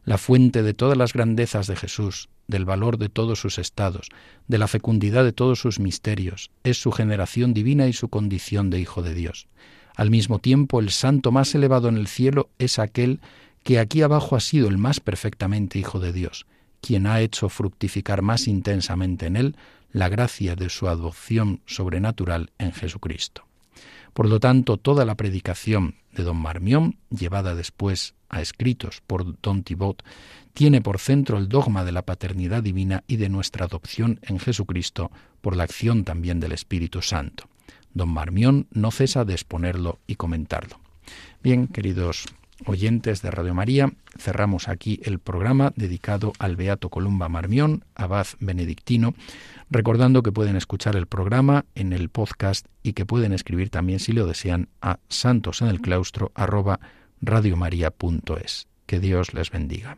la 0.06 0.18
fuente 0.18 0.64
de 0.64 0.74
todas 0.74 0.98
las 0.98 1.14
grandezas 1.14 1.68
de 1.68 1.76
Jesús, 1.76 2.30
del 2.48 2.66
valor 2.66 2.98
de 2.98 3.10
todos 3.10 3.40
sus 3.40 3.58
estados, 3.58 4.10
de 4.48 4.58
la 4.58 4.68
fecundidad 4.68 5.24
de 5.24 5.32
todos 5.32 5.60
sus 5.60 5.80
misterios, 5.80 6.52
es 6.64 6.82
su 6.82 6.92
generación 6.92 7.54
divina 7.54 7.88
y 7.88 7.94
su 7.94 8.10
condición 8.10 8.70
de 8.70 8.80
Hijo 8.80 9.02
de 9.02 9.14
Dios. 9.14 9.48
Al 9.96 10.10
mismo 10.10 10.40
tiempo, 10.40 10.80
el 10.80 10.90
santo 10.90 11.32
más 11.32 11.54
elevado 11.56 11.88
en 11.88 11.98
el 11.98 12.08
cielo 12.08 12.50
es 12.58 12.80
aquel 12.80 13.22
que 13.64 13.80
aquí 13.80 14.02
abajo 14.02 14.36
ha 14.36 14.40
sido 14.40 14.68
el 14.68 14.78
más 14.78 15.00
perfectamente 15.00 15.80
Hijo 15.80 16.00
de 16.00 16.12
Dios, 16.12 16.46
quien 16.84 17.08
ha 17.08 17.22
hecho 17.22 17.48
fructificar 17.48 18.22
más 18.22 18.48
intensamente 18.48 19.26
en 19.26 19.38
él 19.38 19.56
la 19.94 20.10
gracia 20.10 20.56
de 20.58 20.70
su 20.70 20.90
adopción 20.90 21.62
sobrenatural 21.66 22.52
en 22.58 22.74
Jesucristo. 22.74 23.46
Por 24.14 24.28
lo 24.28 24.42
tanto, 24.42 24.76
toda 24.78 25.06
la 25.06 25.16
predicación 25.16 25.96
de 26.12 26.24
don 26.24 26.38
Marmión, 26.38 26.98
llevada 27.10 27.56
después 27.56 28.16
a 28.28 28.42
escritos 28.42 29.02
por 29.08 29.40
don 29.42 29.64
Thibaut, 29.64 30.04
tiene 30.54 30.82
por 30.82 31.00
centro 31.00 31.38
el 31.38 31.48
dogma 31.48 31.86
de 31.86 31.94
la 31.94 32.02
paternidad 32.02 32.62
divina 32.62 33.04
y 33.08 33.16
de 33.16 33.30
nuestra 33.30 33.66
adopción 33.66 34.20
en 34.22 34.40
Jesucristo 34.40 35.10
por 35.42 35.56
la 35.56 35.64
acción 35.64 36.04
también 36.04 36.42
del 36.42 36.52
Espíritu 36.52 37.02
Santo. 37.02 37.46
Don 37.94 38.10
Marmión 38.10 38.68
no 38.72 38.92
cesa 38.92 39.24
de 39.24 39.34
exponerlo 39.34 40.00
y 40.06 40.16
comentarlo. 40.16 40.80
Bien, 41.42 41.68
queridos 41.68 42.26
oyentes 42.66 43.22
de 43.22 43.32
Radio 43.32 43.54
María, 43.54 43.92
cerramos 44.18 44.68
aquí 44.68 45.00
el 45.04 45.20
programa 45.20 45.74
dedicado 45.76 46.34
al 46.40 46.56
Beato 46.56 46.90
Columba 46.90 47.30
Marmión, 47.30 47.84
abad 47.96 48.28
benedictino, 48.40 49.14
recordando 49.70 50.24
que 50.24 50.32
pueden 50.32 50.56
escuchar 50.56 50.96
el 50.96 51.08
programa 51.08 51.66
en 51.76 51.94
el 51.94 52.10
podcast 52.10 52.68
y 52.84 52.94
que 52.94 53.06
pueden 53.06 53.34
escribir 53.34 53.70
también, 53.70 54.00
si 54.00 54.12
lo 54.12 54.26
desean, 54.26 54.70
a 54.82 55.00
santosenelclaustro 55.10 56.32
arroba 56.36 56.80
Que 58.86 59.00
Dios 59.00 59.34
les 59.34 59.50
bendiga. 59.50 59.98